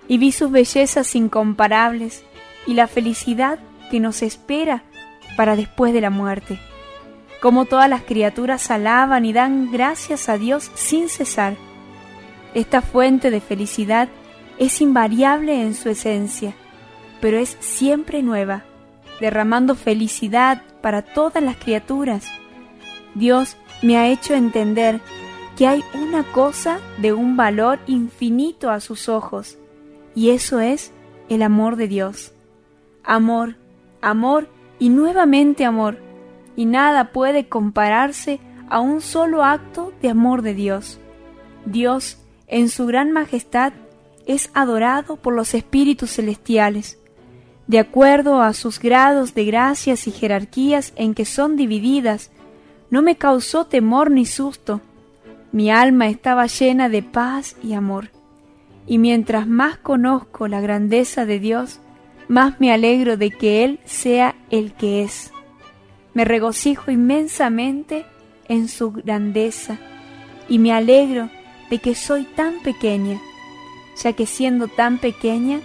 [0.07, 2.23] y vi sus bellezas incomparables
[2.65, 4.83] y la felicidad que nos espera
[5.35, 6.59] para después de la muerte.
[7.41, 11.55] Como todas las criaturas alaban y dan gracias a Dios sin cesar.
[12.53, 14.07] Esta fuente de felicidad
[14.57, 16.53] es invariable en su esencia,
[17.21, 18.63] pero es siempre nueva,
[19.19, 22.31] derramando felicidad para todas las criaturas.
[23.13, 25.01] Dios me ha hecho entender
[25.57, 29.57] que hay una cosa de un valor infinito a sus ojos,
[30.13, 30.91] y eso es
[31.29, 32.33] el amor de Dios.
[33.03, 33.55] Amor,
[34.05, 34.47] amor
[34.79, 35.97] y nuevamente amor,
[36.55, 38.39] y nada puede compararse
[38.69, 40.99] a un solo acto de amor de Dios.
[41.65, 43.73] Dios, en su gran majestad,
[44.27, 46.99] es adorado por los espíritus celestiales,
[47.67, 52.29] de acuerdo a sus grados de gracias y jerarquías en que son divididas,
[52.91, 54.81] no me causó temor ni susto.
[55.51, 58.11] Mi alma estaba llena de paz y amor.
[58.85, 61.79] Y mientras más conozco la grandeza de Dios,
[62.27, 65.31] más me alegro de que Él sea el que es.
[66.13, 68.05] Me regocijo inmensamente
[68.47, 69.79] en su grandeza
[70.47, 71.29] y me alegro
[71.69, 73.19] de que soy tan pequeña
[74.01, 75.61] ya que siendo tan pequeña,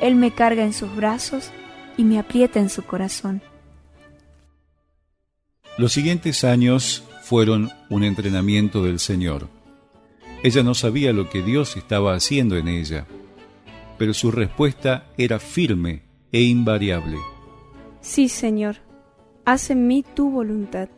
[0.00, 1.50] Él me carga en sus brazos
[1.96, 3.42] y me aprieta en su corazón.
[5.78, 9.48] Los siguientes años fueron un entrenamiento del Señor.
[10.42, 13.06] Ella no sabía lo que Dios estaba haciendo en ella,
[13.98, 16.02] pero su respuesta era firme
[16.32, 17.18] e invariable.
[18.00, 18.76] Sí, Señor,
[19.44, 20.88] haz en mí tu voluntad.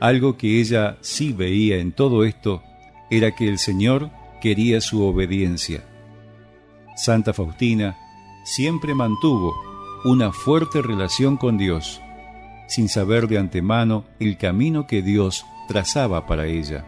[0.00, 2.62] Algo que ella sí veía en todo esto
[3.10, 5.84] era que el Señor quería su obediencia.
[6.96, 7.96] Santa Faustina
[8.44, 9.54] siempre mantuvo
[10.04, 12.00] una fuerte relación con Dios,
[12.68, 16.84] sin saber de antemano el camino que Dios trazaba para ella.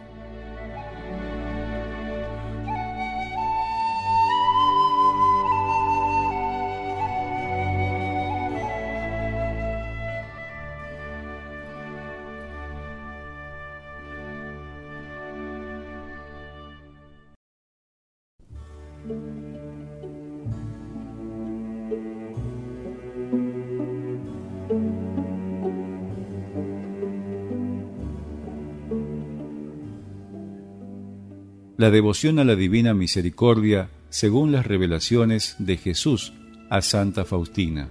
[31.81, 36.31] La devoción a la Divina Misericordia según las revelaciones de Jesús
[36.69, 37.89] a Santa Faustina.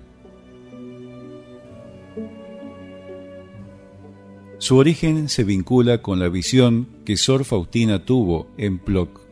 [4.58, 9.22] Su origen se vincula con la visión que Sor Faustina tuvo en Ploc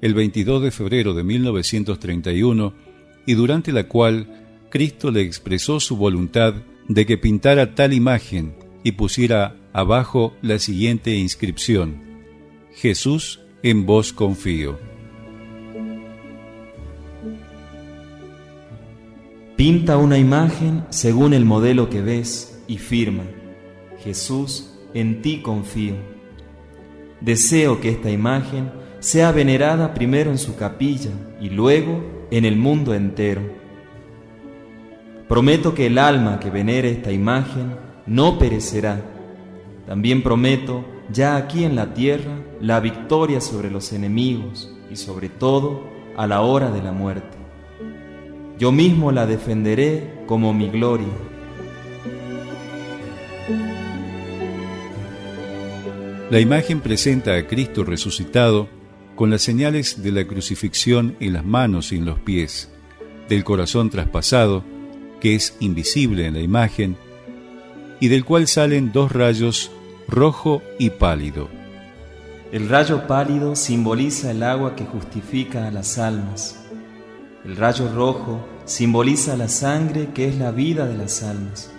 [0.00, 2.72] el 22 de febrero de 1931
[3.26, 6.54] y durante la cual Cristo le expresó su voluntad
[6.88, 12.00] de que pintara tal imagen y pusiera abajo la siguiente inscripción:
[12.72, 14.78] Jesús en vos confío.
[19.56, 23.24] Pinta una imagen según el modelo que ves y firma,
[24.02, 25.94] Jesús, en ti confío.
[27.20, 28.70] Deseo que esta imagen
[29.00, 33.42] sea venerada primero en su capilla y luego en el mundo entero.
[35.28, 39.02] Prometo que el alma que venere esta imagen no perecerá.
[39.86, 45.88] También prometo ya aquí en la tierra la victoria sobre los enemigos y sobre todo
[46.16, 47.38] a la hora de la muerte.
[48.58, 51.08] Yo mismo la defenderé como mi gloria.
[56.30, 58.68] La imagen presenta a Cristo resucitado
[59.16, 62.70] con las señales de la crucifixión en las manos y en los pies,
[63.28, 64.62] del corazón traspasado,
[65.20, 66.96] que es invisible en la imagen,
[67.98, 69.70] y del cual salen dos rayos
[70.08, 71.59] rojo y pálido.
[72.52, 76.58] El rayo pálido simboliza el agua que justifica a las almas.
[77.44, 81.70] El rayo rojo simboliza la sangre que es la vida de las almas.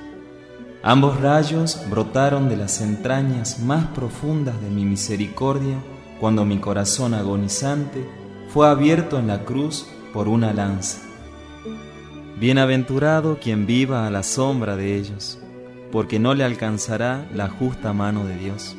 [0.81, 5.75] Ambos rayos brotaron de las entrañas más profundas de mi misericordia
[6.21, 8.07] cuando mi corazón agonizante
[8.47, 11.01] fue abierto en la cruz por una lanza.
[12.39, 15.37] Bienaventurado quien viva a la sombra de ellos
[15.91, 18.77] porque no le alcanzará la justa mano de Dios.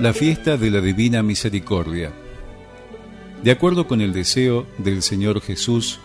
[0.00, 2.12] La fiesta de la Divina Misericordia.
[3.42, 5.98] De acuerdo con el deseo del Señor Jesús,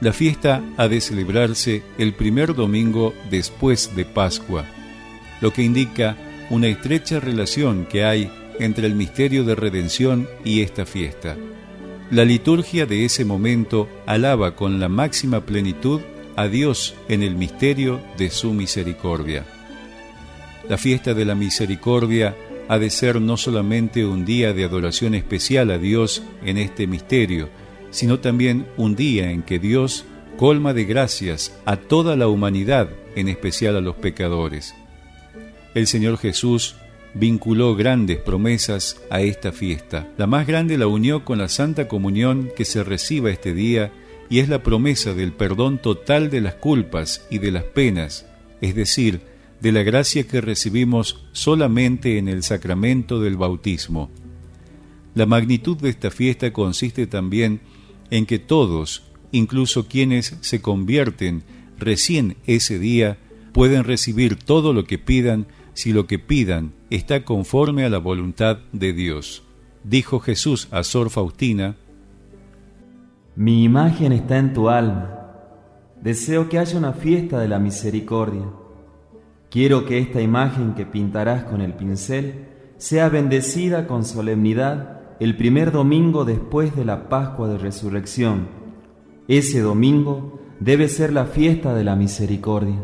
[0.00, 4.64] la fiesta ha de celebrarse el primer domingo después de Pascua,
[5.40, 6.16] lo que indica
[6.50, 8.30] una estrecha relación que hay
[8.60, 11.36] entre el misterio de redención y esta fiesta.
[12.12, 16.00] La liturgia de ese momento alaba con la máxima plenitud
[16.36, 19.44] a Dios en el misterio de su misericordia.
[20.68, 22.36] La fiesta de la misericordia
[22.68, 27.48] ha de ser no solamente un día de adoración especial a Dios en este misterio,
[27.90, 30.04] sino también un día en que Dios
[30.36, 34.74] colma de gracias a toda la humanidad, en especial a los pecadores.
[35.74, 36.76] El Señor Jesús
[37.14, 40.08] vinculó grandes promesas a esta fiesta.
[40.16, 43.92] La más grande la unió con la Santa Comunión que se reciba este día
[44.30, 48.26] y es la promesa del perdón total de las culpas y de las penas,
[48.60, 49.20] es decir,
[49.62, 54.10] de la gracia que recibimos solamente en el sacramento del bautismo.
[55.14, 57.60] La magnitud de esta fiesta consiste también
[58.10, 61.44] en que todos, incluso quienes se convierten
[61.78, 63.18] recién ese día,
[63.52, 68.58] pueden recibir todo lo que pidan si lo que pidan está conforme a la voluntad
[68.72, 69.44] de Dios.
[69.84, 71.76] Dijo Jesús a Sor Faustina,
[73.36, 75.20] Mi imagen está en tu alma.
[76.02, 78.42] Deseo que haya una fiesta de la misericordia
[79.52, 82.46] Quiero que esta imagen que pintarás con el pincel
[82.78, 88.48] sea bendecida con solemnidad el primer domingo después de la Pascua de Resurrección.
[89.28, 92.82] Ese domingo debe ser la fiesta de la misericordia.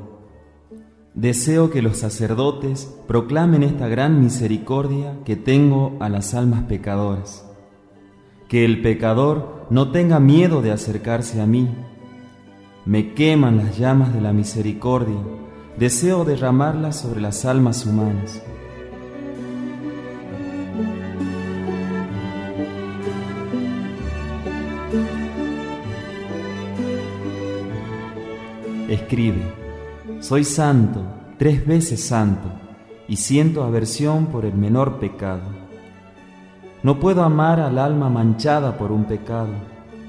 [1.15, 7.51] Deseo que los sacerdotes proclamen esta gran misericordia que tengo a las almas pecadoras.
[8.47, 11.67] Que el pecador no tenga miedo de acercarse a mí.
[12.85, 15.17] Me queman las llamas de la misericordia
[15.79, 18.43] deseo derramarla sobre las almas humanas.
[28.89, 29.43] Escribe,
[30.21, 31.03] soy santo,
[31.39, 32.49] tres veces santo,
[33.07, 35.43] y siento aversión por el menor pecado.
[36.83, 39.53] No puedo amar al alma manchada por un pecado,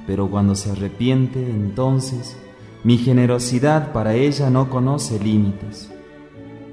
[0.07, 2.37] pero cuando se arrepiente, entonces
[2.81, 5.91] mi generosidad para ella no conoce límites.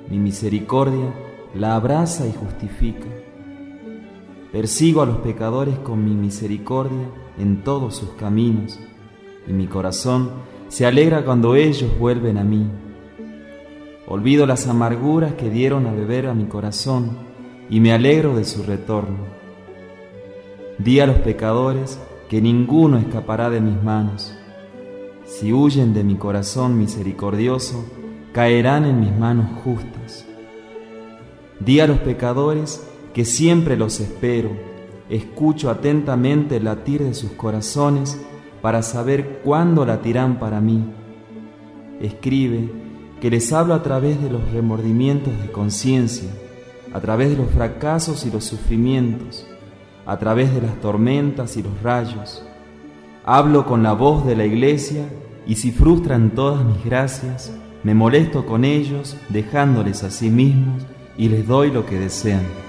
[0.08, 1.12] Mi misericordia
[1.52, 3.06] la abraza y justifica.
[4.52, 8.78] Persigo a los pecadores con mi misericordia en todos sus caminos,
[9.48, 10.30] y mi corazón
[10.68, 12.70] se alegra cuando ellos vuelven a mí.
[14.06, 17.18] Olvido las amarguras que dieron a beber a mi corazón
[17.68, 19.26] y me alegro de su retorno.
[20.78, 21.98] Di a los pecadores
[22.28, 24.36] que ninguno escapará de mis manos
[25.26, 27.84] si huyen de mi corazón misericordioso,
[28.32, 30.24] caerán en mis manos justas.
[31.58, 34.50] Di a los pecadores que siempre los espero,
[35.08, 38.20] escucho atentamente el latir de sus corazones
[38.62, 40.84] para saber cuándo latirán para mí.
[42.00, 42.70] Escribe
[43.20, 46.30] que les hablo a través de los remordimientos de conciencia,
[46.92, 49.46] a través de los fracasos y los sufrimientos,
[50.04, 52.44] a través de las tormentas y los rayos,
[53.28, 55.08] Hablo con la voz de la iglesia
[55.48, 57.52] y si frustran todas mis gracias,
[57.82, 60.84] me molesto con ellos dejándoles a sí mismos
[61.18, 62.65] y les doy lo que desean.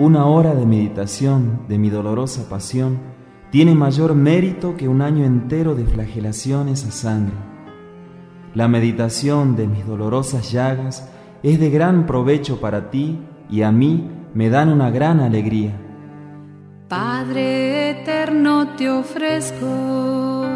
[0.00, 3.00] Una hora de meditación de mi dolorosa pasión
[3.50, 7.34] tiene mayor mérito que un año entero de flagelaciones a sangre.
[8.54, 11.06] La meditación de mis dolorosas llagas
[11.42, 13.18] es de gran provecho para ti
[13.50, 15.78] y a mí me dan una gran alegría.
[16.88, 20.46] Padre eterno, te ofrezco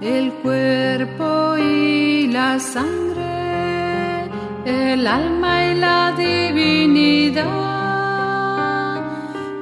[0.00, 4.30] el cuerpo y la sangre,
[4.64, 7.75] el alma y la divinidad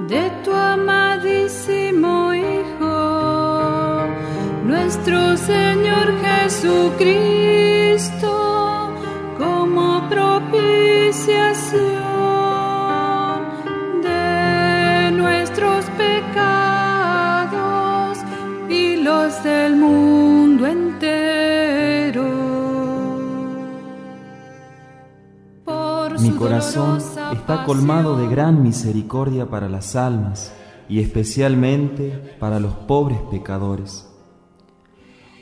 [0.09, 4.07] de tu amadísimo Hijo,
[4.65, 7.74] nuestro Señor Jesucristo,
[26.25, 27.03] Mi corazón
[27.35, 30.55] está colmado de gran misericordia para las almas
[30.89, 34.09] y especialmente para los pobres pecadores.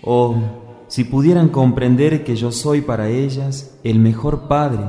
[0.02, 0.34] Oh,
[0.88, 4.82] si pudieran comprender que yo soy para ellas el mejor Padre,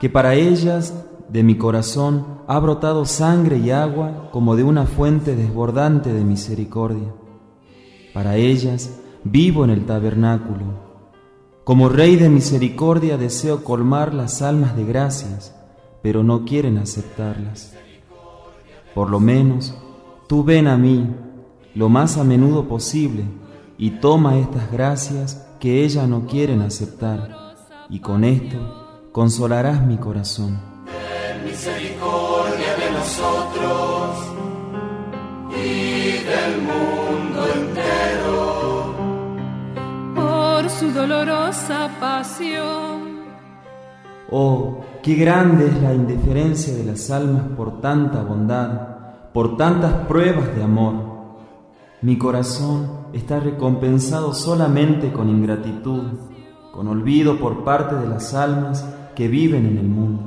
[0.00, 0.92] que para ellas
[1.30, 7.14] de mi corazón ha brotado sangre y agua como de una fuente desbordante de misericordia.
[8.12, 10.89] Para ellas vivo en el tabernáculo.
[11.64, 15.54] Como Rey de misericordia deseo colmar las almas de gracias,
[16.02, 17.74] pero no quieren aceptarlas.
[18.94, 19.74] Por lo menos,
[20.26, 21.08] tú ven a mí
[21.74, 23.24] lo más a menudo posible
[23.78, 27.54] y toma estas gracias que ellas no quieren aceptar,
[27.88, 30.58] y con esto consolarás mi corazón.
[40.80, 43.20] Su dolorosa pasión.
[44.30, 50.56] Oh, qué grande es la indiferencia de las almas por tanta bondad, por tantas pruebas
[50.56, 51.10] de amor
[52.02, 56.04] mi corazón está recompensado solamente con ingratitud,
[56.72, 60.22] con olvido por parte de las almas que viven en el mundo.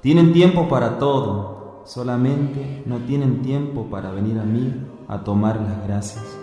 [0.00, 4.72] Tienen tiempo para todo, solamente no tienen tiempo para venir a mí
[5.08, 6.41] a tomar las gracias.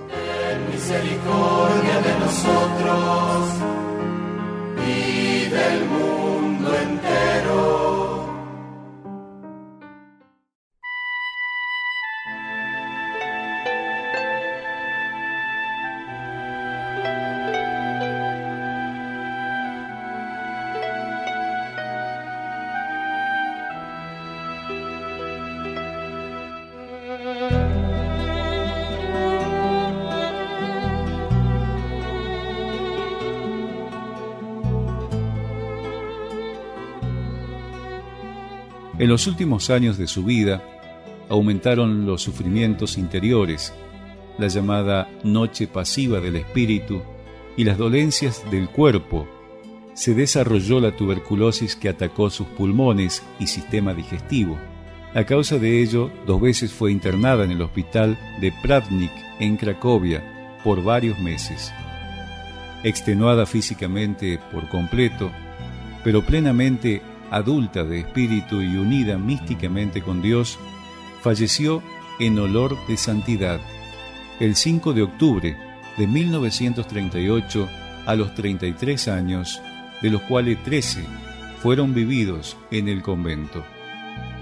[0.68, 3.50] Misericordia de nosotros
[4.88, 7.09] y del mundo entero.
[39.10, 40.62] En los últimos años de su vida
[41.30, 43.74] aumentaron los sufrimientos interiores,
[44.38, 47.02] la llamada noche pasiva del espíritu
[47.58, 49.28] y las dolencias del cuerpo.
[49.96, 54.60] Se desarrolló la tuberculosis que atacó sus pulmones y sistema digestivo.
[55.16, 60.60] A causa de ello, dos veces fue internada en el hospital de Pratnik en Cracovia
[60.64, 61.74] por varios meses.
[62.84, 65.32] Extenuada físicamente por completo,
[66.04, 67.02] pero plenamente
[67.32, 70.58] adulta de espíritu y unida místicamente con Dios,
[71.22, 71.84] falleció
[72.20, 73.60] en olor de santidad
[74.40, 75.58] el 5 de octubre
[75.98, 77.70] de 1938
[78.06, 79.62] a los 33 años,
[80.02, 81.04] de los cuales 13
[81.62, 83.66] fueron vividos en el convento.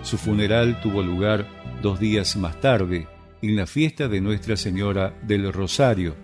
[0.04, 1.48] Su funeral tuvo lugar
[1.82, 3.08] dos días más tarde,
[3.42, 6.16] en la fiesta de Nuestra Señora del Rosario,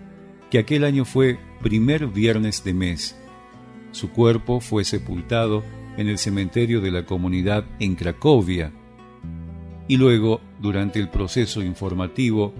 [0.50, 3.18] que aquel año fue primer viernes de mes.
[3.90, 5.64] Su cuerpo fue sepultado
[5.96, 8.72] en el cementerio de la comunidad en Cracovia
[9.86, 12.54] y luego, durante el proceso informativo,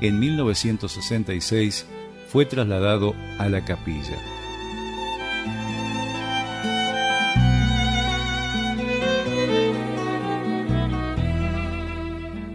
[0.00, 1.86] en 1966
[2.28, 4.16] fue trasladado a la capilla.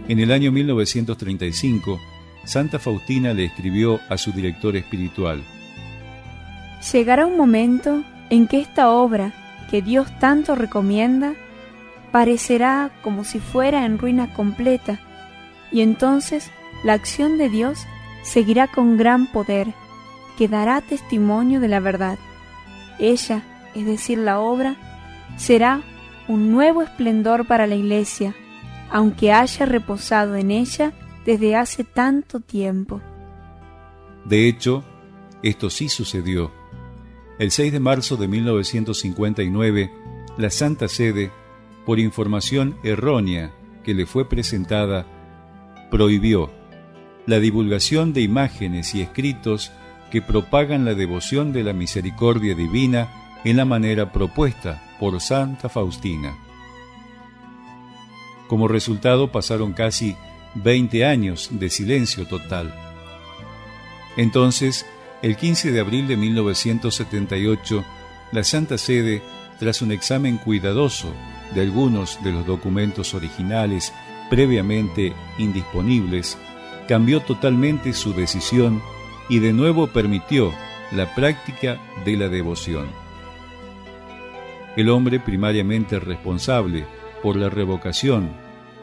[0.08, 2.00] En el año 1935,
[2.44, 5.42] Santa Faustina le escribió a su director espiritual,
[6.92, 9.34] Llegará un momento en que esta obra
[9.70, 11.34] que Dios tanto recomienda
[12.10, 14.98] parecerá como si fuera en ruina completa,
[15.70, 16.50] y entonces
[16.82, 17.86] la acción de Dios
[18.22, 19.68] seguirá con gran poder,
[20.36, 22.18] que dará testimonio de la verdad.
[22.98, 23.42] Ella,
[23.74, 24.74] es decir, la obra,
[25.36, 25.82] será
[26.26, 28.34] un nuevo esplendor para la Iglesia,
[28.90, 30.92] aunque haya reposado en ella
[31.24, 33.00] desde hace tanto tiempo.
[34.24, 34.82] De hecho,
[35.42, 36.59] esto sí sucedió
[37.40, 39.90] el 6 de marzo de 1959,
[40.36, 41.30] la Santa Sede,
[41.86, 43.50] por información errónea
[43.82, 45.06] que le fue presentada,
[45.90, 46.50] prohibió
[47.24, 49.72] la divulgación de imágenes y escritos
[50.10, 56.36] que propagan la devoción de la misericordia divina en la manera propuesta por Santa Faustina.
[58.48, 60.14] Como resultado pasaron casi
[60.56, 62.74] 20 años de silencio total.
[64.18, 64.84] Entonces,
[65.22, 67.84] el 15 de abril de 1978,
[68.32, 69.22] la Santa Sede,
[69.58, 71.12] tras un examen cuidadoso
[71.54, 73.92] de algunos de los documentos originales
[74.30, 76.38] previamente indisponibles,
[76.88, 78.80] cambió totalmente su decisión
[79.28, 80.52] y de nuevo permitió
[80.92, 82.88] la práctica de la devoción.
[84.76, 86.86] El hombre primariamente responsable
[87.22, 88.30] por la revocación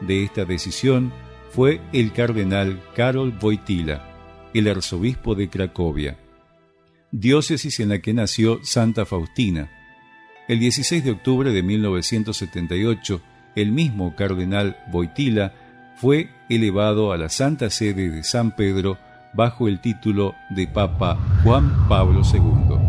[0.00, 1.12] de esta decisión
[1.50, 6.16] fue el cardenal Karol Wojtyla, el arzobispo de Cracovia
[7.10, 9.70] diócesis en la que nació Santa Faustina.
[10.46, 13.20] El 16 de octubre de 1978,
[13.54, 15.52] el mismo cardenal Boitila
[15.96, 18.98] fue elevado a la Santa Sede de San Pedro
[19.34, 22.87] bajo el título de Papa Juan Pablo II.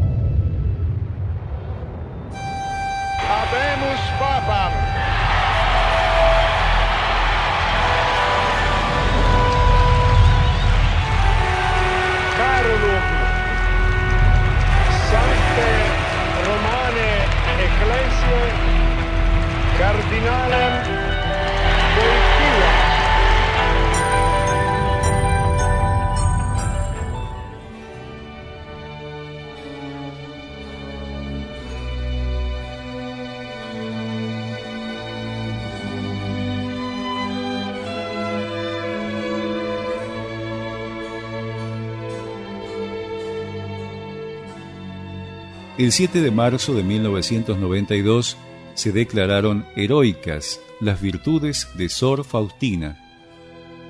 [45.79, 48.35] El siete de marzo de mil novecientos noventa y dos
[48.79, 52.97] se declararon heroicas las virtudes de Sor Faustina.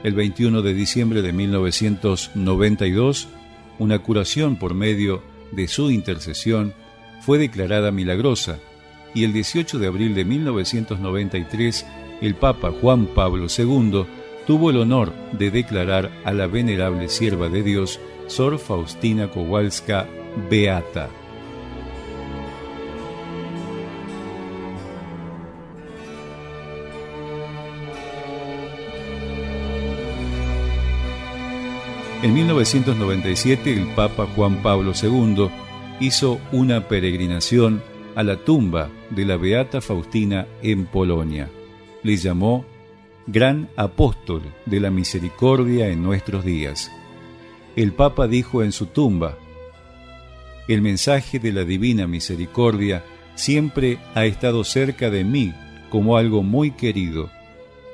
[0.03, 3.27] El 21 de diciembre de 1992,
[3.77, 5.21] una curación por medio
[5.51, 6.73] de su intercesión
[7.21, 8.57] fue declarada milagrosa
[9.13, 11.85] y el 18 de abril de 1993
[12.21, 14.07] el Papa Juan Pablo II
[14.47, 20.07] tuvo el honor de declarar a la venerable sierva de Dios, Sor Faustina Kowalska,
[20.49, 21.11] beata.
[32.21, 35.49] En 1997 el Papa Juan Pablo II
[36.01, 37.81] hizo una peregrinación
[38.13, 41.49] a la tumba de la Beata Faustina en Polonia.
[42.03, 42.65] Le llamó
[43.25, 46.91] Gran Apóstol de la Misericordia en nuestros días.
[47.77, 49.37] El Papa dijo en su tumba,
[50.67, 53.01] El mensaje de la Divina Misericordia
[53.35, 55.53] siempre ha estado cerca de mí
[55.89, 57.29] como algo muy querido.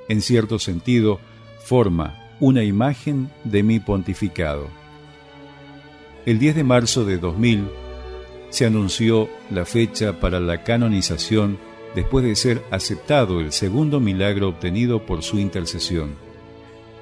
[0.10, 1.20] En cierto sentido,
[1.64, 4.68] forma una imagen de mi pontificado.
[6.26, 7.68] El 10 de marzo de 2000
[8.50, 11.58] se anunció la fecha para la canonización
[11.94, 16.16] después de ser aceptado el segundo milagro obtenido por su intercesión.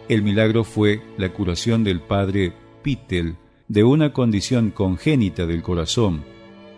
[0.10, 6.24] El milagro fue la curación del padre Pittel de una condición congénita del corazón,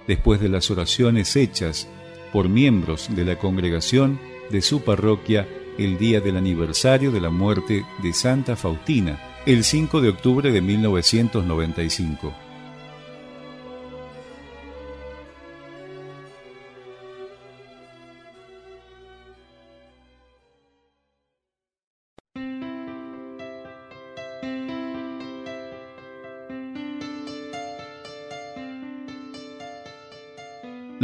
[0.08, 1.90] después de las oraciones hechas
[2.32, 4.20] por miembros de la congregación
[4.52, 5.48] de su parroquia
[5.78, 10.62] el día del aniversario de la muerte de Santa Faustina, el 5 de octubre de
[10.62, 12.34] 1995.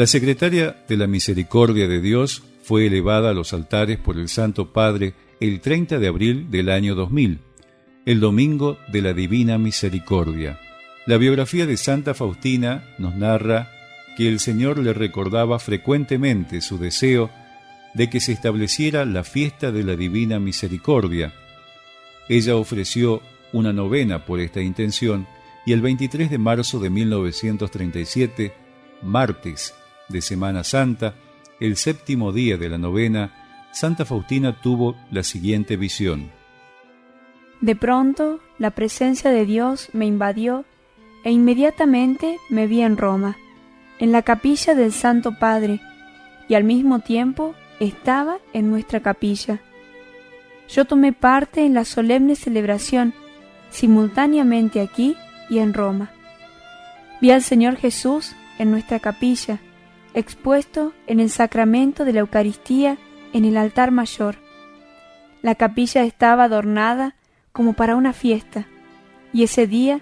[0.02, 4.72] La secretaria de la Misericordia de Dios fue elevada a los altares por el Santo
[4.72, 7.40] Padre el 30 de abril del año 2000,
[8.06, 10.60] el Domingo de la Divina Misericordia.
[11.06, 13.72] La biografía de Santa Faustina nos narra
[14.16, 17.32] que el Señor le recordaba frecuentemente su deseo
[17.94, 21.34] de que se estableciera la fiesta de la Divina Misericordia.
[22.30, 25.28] Ella ofreció una novena por esta intención
[25.66, 28.54] y el 23 de marzo de 1937,
[29.02, 29.74] martes
[30.08, 31.16] de Semana Santa,
[31.62, 33.32] el séptimo día de la novena,
[33.72, 36.32] Santa Faustina tuvo la siguiente visión.
[37.62, 40.66] De pronto, la presencia de Dios me invadió
[41.24, 43.38] e inmediatamente me vi en Roma,
[44.00, 45.80] en la capilla del Santo Padre,
[46.50, 49.62] y al mismo tiempo estaba en nuestra capilla.
[50.68, 53.14] Yo tomé parte en la solemne celebración,
[53.70, 55.16] simultáneamente aquí
[55.48, 56.12] y en Roma.
[57.22, 59.60] Vi al Señor Jesús en nuestra capilla,
[60.14, 62.98] expuesto en el sacramento de la Eucaristía
[63.34, 64.36] en el altar mayor.
[65.42, 67.16] La capilla estaba adornada
[67.52, 68.66] como para una fiesta,
[69.34, 70.02] y ese día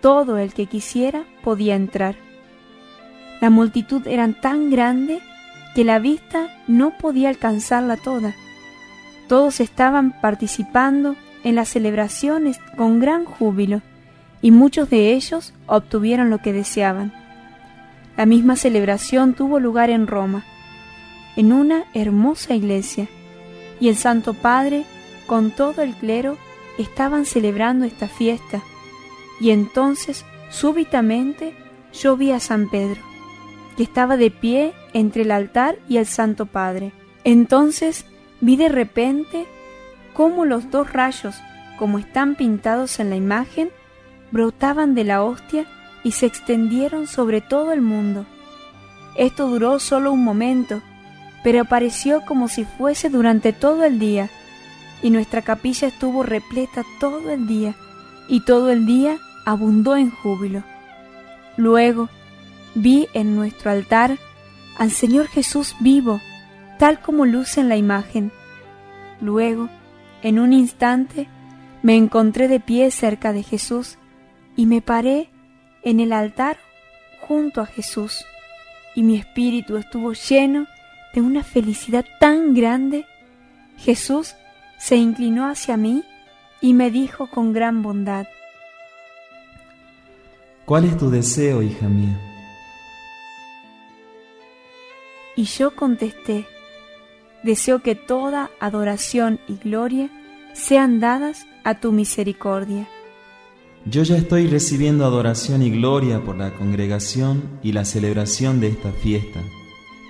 [0.00, 2.16] todo el que quisiera podía entrar.
[3.40, 5.20] La multitud era tan grande
[5.74, 8.34] que la vista no podía alcanzarla toda.
[9.28, 13.82] Todos estaban participando en las celebraciones con gran júbilo,
[14.42, 17.12] y muchos de ellos obtuvieron lo que deseaban.
[18.20, 20.44] La misma celebración tuvo lugar en Roma,
[21.36, 23.08] en una hermosa iglesia,
[23.80, 24.84] y el Santo Padre
[25.26, 26.36] con todo el clero
[26.76, 28.60] estaban celebrando esta fiesta,
[29.40, 31.54] y entonces súbitamente
[31.94, 33.00] yo vi a San Pedro,
[33.78, 36.92] que estaba de pie entre el altar y el Santo Padre.
[37.24, 38.04] Entonces
[38.42, 39.46] vi de repente
[40.12, 41.36] cómo los dos rayos,
[41.78, 43.70] como están pintados en la imagen,
[44.30, 45.66] brotaban de la hostia
[46.04, 48.26] y se extendieron sobre todo el mundo.
[49.16, 50.80] Esto duró solo un momento,
[51.42, 54.30] pero pareció como si fuese durante todo el día,
[55.02, 57.74] y nuestra capilla estuvo repleta todo el día,
[58.28, 60.62] y todo el día abundó en júbilo.
[61.56, 62.08] Luego
[62.74, 64.18] vi en nuestro altar
[64.78, 66.20] al Señor Jesús vivo,
[66.78, 68.32] tal como luce en la imagen.
[69.20, 69.68] Luego,
[70.22, 71.28] en un instante,
[71.82, 73.98] me encontré de pie cerca de Jesús
[74.56, 75.30] y me paré
[75.82, 76.58] en el altar
[77.20, 78.24] junto a Jesús
[78.94, 80.66] y mi espíritu estuvo lleno
[81.14, 83.06] de una felicidad tan grande.
[83.78, 84.34] Jesús
[84.78, 86.04] se inclinó hacia mí
[86.60, 88.26] y me dijo con gran bondad,
[90.64, 92.16] ¿Cuál es tu deseo, hija mía?
[95.34, 96.46] Y yo contesté,
[97.42, 100.10] deseo que toda adoración y gloria
[100.52, 102.88] sean dadas a tu misericordia.
[103.86, 108.92] Yo ya estoy recibiendo adoración y gloria por la congregación y la celebración de esta
[108.92, 109.40] fiesta.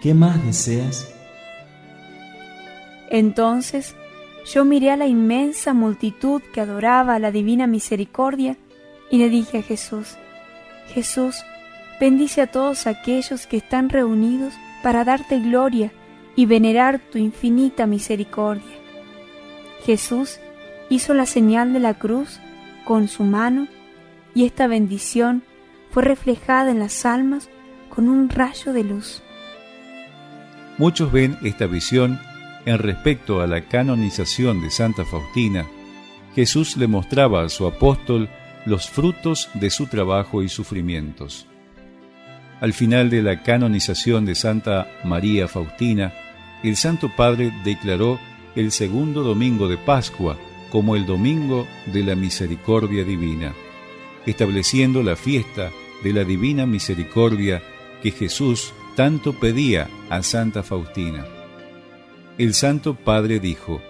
[0.03, 1.15] ¿Qué más deseas?
[3.11, 3.95] Entonces
[4.53, 8.57] yo miré a la inmensa multitud que adoraba a la divina misericordia
[9.09, 10.17] y le dije a Jesús,
[10.89, 11.37] Jesús,
[12.01, 14.53] bendice a todos aquellos que están reunidos
[14.83, 15.93] para darte gloria
[16.35, 18.79] y venerar tu infinita misericordia.
[19.85, 20.41] Jesús
[20.89, 22.41] hizo la señal de la cruz
[22.85, 23.69] con su mano
[24.35, 25.43] y esta bendición
[25.91, 27.49] fue reflejada en las almas
[27.89, 29.23] con un rayo de luz.
[30.79, 32.19] Muchos ven esta visión
[32.65, 35.67] en respecto a la canonización de Santa Faustina.
[36.35, 38.29] Jesús le mostraba a su apóstol
[38.65, 41.47] los frutos de su trabajo y sufrimientos.
[42.61, 46.13] Al final de la canonización de Santa María Faustina,
[46.63, 48.19] el Santo Padre declaró
[48.55, 50.37] el segundo domingo de Pascua
[50.71, 53.55] como el Domingo de la Misericordia Divina,
[54.27, 55.71] estableciendo la fiesta
[56.03, 57.63] de la Divina Misericordia
[58.03, 61.27] que Jesús tanto pedía a Santa Faustina.
[62.39, 63.83] El Santo Padre dijo,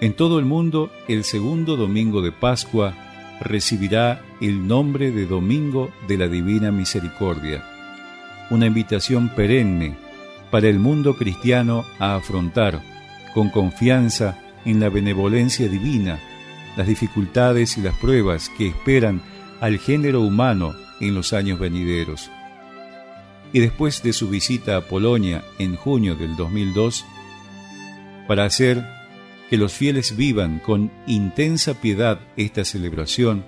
[0.00, 2.94] En todo el mundo el segundo domingo de Pascua
[3.40, 7.64] recibirá el nombre de Domingo de la Divina Misericordia,
[8.50, 9.96] una invitación perenne
[10.50, 12.80] para el mundo cristiano a afrontar
[13.32, 16.18] con confianza en la benevolencia divina,
[16.76, 19.22] las dificultades y las pruebas que esperan
[19.60, 22.30] al género humano en los años venideros.
[23.52, 27.04] Y después de su visita a Polonia en junio del 2002,
[28.26, 28.84] para hacer
[29.48, 33.44] que los fieles vivan con intensa piedad esta celebración,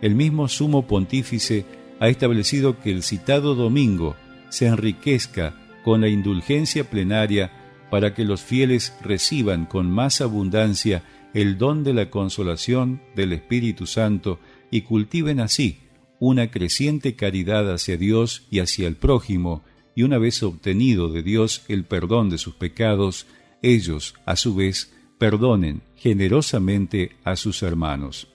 [0.00, 1.64] el mismo sumo pontífice
[2.00, 4.16] ha establecido que el citado domingo
[4.48, 5.54] se enriquezca
[5.84, 7.50] con la indulgencia plenaria
[7.94, 13.86] para que los fieles reciban con más abundancia el don de la consolación del Espíritu
[13.86, 15.78] Santo y cultiven así
[16.18, 19.62] una creciente caridad hacia Dios y hacia el prójimo,
[19.94, 23.28] y una vez obtenido de Dios el perdón de sus pecados,
[23.62, 28.33] ellos, a su vez, perdonen generosamente a sus hermanos.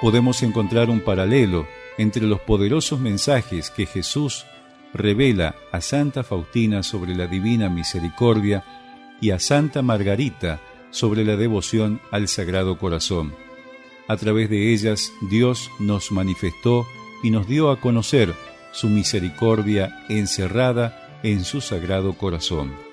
[0.00, 4.46] Podemos encontrar un paralelo entre los poderosos mensajes que Jesús
[4.94, 8.64] revela a Santa Faustina sobre la divina misericordia
[9.20, 13.34] y a Santa Margarita sobre la devoción al Sagrado Corazón.
[14.06, 16.86] A través de ellas Dios nos manifestó
[17.22, 18.34] y nos dio a conocer
[18.72, 22.87] su misericordia encerrada en su Sagrado Corazón.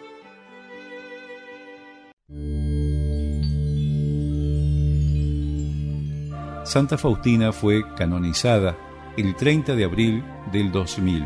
[6.66, 8.76] Santa Faustina fue canonizada
[9.18, 11.24] el 30 de abril del 2000,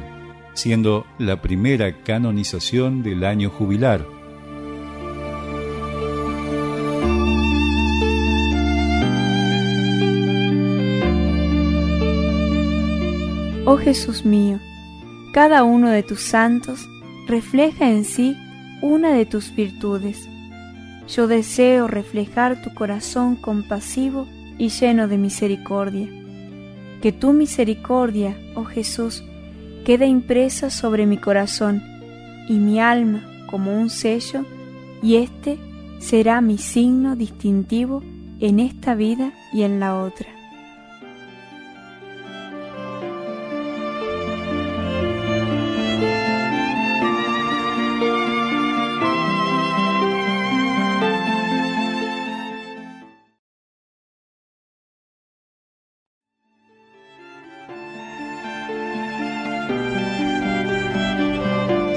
[0.53, 4.05] siendo la primera canonización del año jubilar.
[13.65, 14.59] Oh Jesús mío,
[15.33, 16.85] cada uno de tus santos
[17.27, 18.35] refleja en sí
[18.81, 20.27] una de tus virtudes.
[21.07, 24.27] Yo deseo reflejar tu corazón compasivo
[24.59, 26.07] y lleno de misericordia.
[27.01, 29.23] Que tu misericordia, oh Jesús,
[29.85, 31.81] quede impresa sobre mi corazón
[32.47, 34.45] y mi alma como un sello,
[35.01, 35.57] y este
[35.99, 38.03] será mi signo distintivo
[38.39, 40.38] en esta vida y en la otra.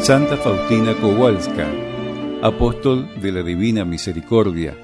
[0.02, 1.64] Santa Faustina Kowalska,
[2.42, 4.76] apóstol de la Divina Misericordia,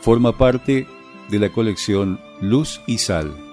[0.00, 0.88] forma parte
[1.30, 3.47] de la colección Luz y Sal